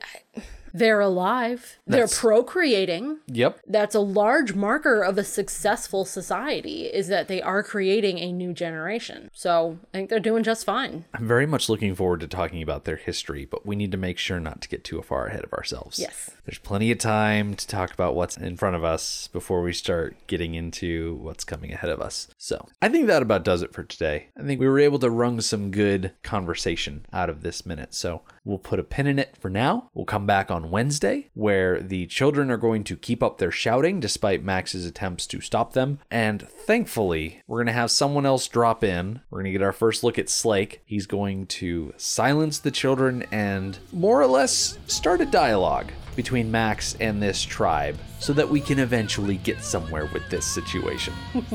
they're 0.73 0.99
alive. 0.99 1.79
That's- 1.87 2.11
They're 2.21 2.21
procreating. 2.21 3.17
Yep. 3.27 3.59
That's 3.67 3.95
a 3.95 3.99
large 3.99 4.53
marker 4.53 5.01
of 5.03 5.17
a 5.17 5.23
successful 5.23 6.05
society 6.05 6.83
is 6.85 7.07
that 7.07 7.27
they 7.27 7.41
are 7.41 7.63
creating 7.63 8.19
a 8.19 8.31
new 8.31 8.53
generation. 8.53 9.29
So 9.33 9.79
I 9.93 9.97
think 9.97 10.09
they're 10.09 10.19
doing 10.19 10.43
just 10.43 10.65
fine. 10.65 11.05
I'm 11.13 11.27
very 11.27 11.45
much 11.45 11.69
looking 11.69 11.95
forward 11.95 12.19
to 12.21 12.27
talking 12.27 12.61
about 12.61 12.85
their 12.85 12.95
history, 12.97 13.45
but 13.45 13.65
we 13.65 13.75
need 13.75 13.91
to 13.91 13.97
make 13.97 14.17
sure 14.17 14.39
not 14.39 14.61
to 14.61 14.69
get 14.69 14.83
too 14.83 15.01
far 15.01 15.27
ahead 15.27 15.43
of 15.43 15.53
ourselves. 15.53 15.99
Yes. 15.99 16.29
There's 16.45 16.57
plenty 16.59 16.91
of 16.91 16.97
time 16.97 17.53
to 17.55 17.67
talk 17.67 17.93
about 17.93 18.15
what's 18.15 18.37
in 18.37 18.57
front 18.57 18.75
of 18.75 18.83
us 18.83 19.27
before 19.31 19.61
we 19.61 19.73
start 19.73 20.15
getting 20.27 20.55
into 20.55 21.15
what's 21.21 21.43
coming 21.43 21.71
ahead 21.71 21.89
of 21.91 22.01
us. 22.01 22.27
So 22.37 22.67
I 22.81 22.89
think 22.89 23.07
that 23.07 23.21
about 23.21 23.43
does 23.43 23.61
it 23.61 23.73
for 23.73 23.83
today. 23.83 24.27
I 24.37 24.43
think 24.43 24.59
we 24.59 24.67
were 24.67 24.79
able 24.79 24.99
to 24.99 25.09
wrung 25.09 25.41
some 25.41 25.71
good 25.71 26.13
conversation 26.23 27.05
out 27.13 27.29
of 27.29 27.41
this 27.41 27.65
minute. 27.65 27.93
So 27.93 28.21
we'll 28.43 28.57
put 28.57 28.79
a 28.79 28.83
pin 28.83 29.07
in 29.07 29.19
it 29.19 29.35
for 29.37 29.49
now. 29.49 29.89
We'll 29.93 30.05
come 30.05 30.25
back 30.25 30.49
on 30.51 30.71
Wednesday 30.71 31.29
where 31.33 31.79
the 31.79 32.05
children 32.07 32.49
are 32.51 32.57
going 32.57 32.83
to 32.85 32.95
keep 32.95 33.21
up 33.21 33.37
their 33.37 33.51
shouting 33.51 33.99
despite 33.99 34.43
Max's 34.43 34.85
attempts 34.85 35.27
to 35.27 35.41
stop 35.41 35.73
them. 35.73 35.99
And 36.09 36.47
thankfully, 36.47 37.41
we're 37.47 37.57
going 37.57 37.67
to 37.67 37.73
have 37.73 37.91
someone 37.91 38.25
else 38.25 38.47
drop 38.47 38.83
in. 38.83 39.21
We're 39.29 39.39
going 39.39 39.51
to 39.51 39.57
get 39.57 39.65
our 39.65 39.73
first 39.73 40.03
look 40.03 40.17
at 40.17 40.29
Slake. 40.29 40.81
He's 40.85 41.05
going 41.05 41.47
to 41.47 41.93
silence 41.97 42.59
the 42.59 42.71
children 42.71 43.25
and 43.31 43.77
more 43.91 44.21
or 44.21 44.27
less 44.27 44.77
start 44.87 45.21
a 45.21 45.25
dialogue 45.25 45.91
between 46.15 46.51
Max 46.51 46.95
and 46.99 47.21
this 47.21 47.43
tribe 47.43 47.97
so 48.19 48.33
that 48.33 48.49
we 48.49 48.59
can 48.59 48.79
eventually 48.79 49.37
get 49.37 49.63
somewhere 49.63 50.09
with 50.13 50.27
this 50.29 50.45
situation. 50.45 51.13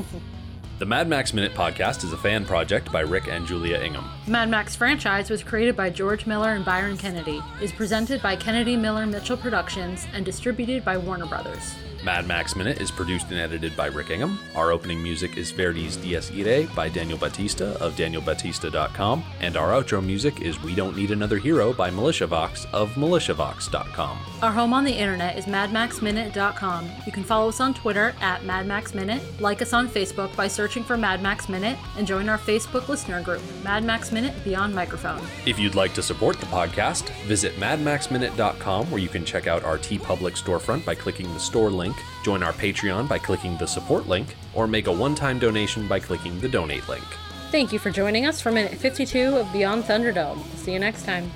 The 0.77 0.87
Mad 0.87 1.07
Max 1.07 1.33
Minute 1.33 1.55
podcast 1.55 2.03
is 2.03 2.12
a 2.12 2.16
fan 2.16 2.44
project 2.44 2.90
by 2.90 3.03
Rick 3.03 3.29
and 3.29 3.47
Julia 3.47 3.79
Ingham. 3.79 4.11
Mad 4.27 4.49
Max 4.49 4.75
franchise 4.75 5.29
was 5.29 5.43
created 5.43 5.77
by 5.77 5.91
George 5.91 6.25
Miller 6.25 6.53
and 6.53 6.65
Byron 6.65 6.97
Kennedy, 6.97 7.43
is 7.61 7.73
presented 7.73 8.23
by 8.23 8.35
Kennedy 8.35 8.75
Miller 8.75 9.05
Mitchell 9.05 9.37
Productions, 9.37 10.07
and 10.15 10.25
distributed 10.25 10.83
by 10.83 10.97
Warner 10.97 11.27
Brothers. 11.27 11.75
Mad 12.05 12.27
Max 12.27 12.55
Minute 12.55 12.83
is 12.83 12.91
produced 12.91 13.31
and 13.31 13.41
edited 13.41 13.75
by 13.79 13.87
Rick 13.87 14.11
Ingham. 14.11 14.39
Our 14.55 14.73
opening 14.73 15.03
music 15.03 15.39
is 15.39 15.51
Verdi's 15.51 15.97
Dies 15.97 16.31
Irae 16.31 16.67
by 16.77 16.91
Daniel 16.91 17.17
Batista 17.17 17.77
of 17.77 17.97
danielbatista.com. 17.97 19.25
And 19.41 19.57
our 19.57 19.71
outro 19.71 20.05
music 20.05 20.43
is 20.43 20.63
We 20.63 20.75
Don't 20.75 20.95
Need 20.95 21.13
Another 21.13 21.39
Hero 21.39 21.73
by 21.73 21.89
Militia 21.89 22.27
Vox 22.27 22.67
of 22.75 22.91
militiavox.com. 22.93 24.19
Our 24.43 24.53
home 24.53 24.75
on 24.75 24.85
the 24.85 24.93
internet 24.93 25.39
is 25.39 25.47
madmaxminute.com. 25.47 26.91
You 27.07 27.13
can 27.13 27.25
follow 27.25 27.49
us 27.49 27.61
on 27.61 27.73
Twitter 27.73 28.15
at 28.21 28.43
madmaxminute, 28.43 29.41
like 29.41 29.63
us 29.63 29.73
on 29.73 29.89
Facebook 29.89 30.35
by 30.37 30.47
searching 30.47 30.85
for 30.85 30.99
Mad 30.99 31.23
Max 31.23 31.49
Minute, 31.49 31.79
and 31.97 32.07
join 32.07 32.29
our 32.29 32.39
Facebook 32.39 32.89
listener 32.89 33.23
group, 33.23 33.41
Mad 33.63 33.83
Max 33.83 34.13
Minute 34.14 34.33
Beyond 34.44 34.74
Microphone. 34.74 35.20
If 35.44 35.59
you'd 35.59 35.74
like 35.74 35.92
to 35.94 36.03
support 36.03 36.38
the 36.38 36.46
podcast, 36.46 37.11
visit 37.27 37.55
madmaxminute.com 37.57 38.90
where 38.90 39.00
you 39.00 39.09
can 39.09 39.24
check 39.24 39.46
out 39.46 39.64
our 39.64 39.77
TeePublic 39.77 40.40
storefront 40.42 40.87
by 40.87 40.94
clicking 40.94 41.31
the 41.35 41.40
store 41.40 41.70
link, 41.70 41.96
join 42.24 42.42
our 42.42 42.53
Patreon 42.53 43.09
by 43.09 43.18
clicking 43.18 43.57
the 43.59 43.66
support 43.66 44.09
link, 44.09 44.37
or 44.55 44.66
make 44.66 44.87
a 44.87 44.92
one 44.92 45.14
time 45.14 45.38
donation 45.38 45.87
by 45.88 45.98
clicking 46.00 46.40
the 46.40 46.48
donate 46.48 46.88
link. 46.88 47.05
Thank 47.50 47.72
you 47.72 47.79
for 47.79 47.90
joining 47.90 48.24
us 48.27 48.40
for 48.40 48.50
minute 48.50 48.79
52 48.79 49.37
of 49.37 49.53
Beyond 49.53 49.85
Thunderdome. 49.85 50.42
See 50.57 50.72
you 50.72 50.79
next 50.79 51.05
time. 51.05 51.31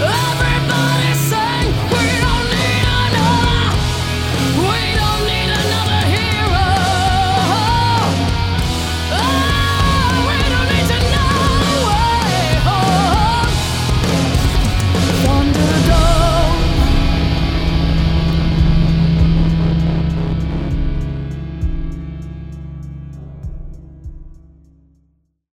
Everybody 0.00 1.14
say- 1.14 1.57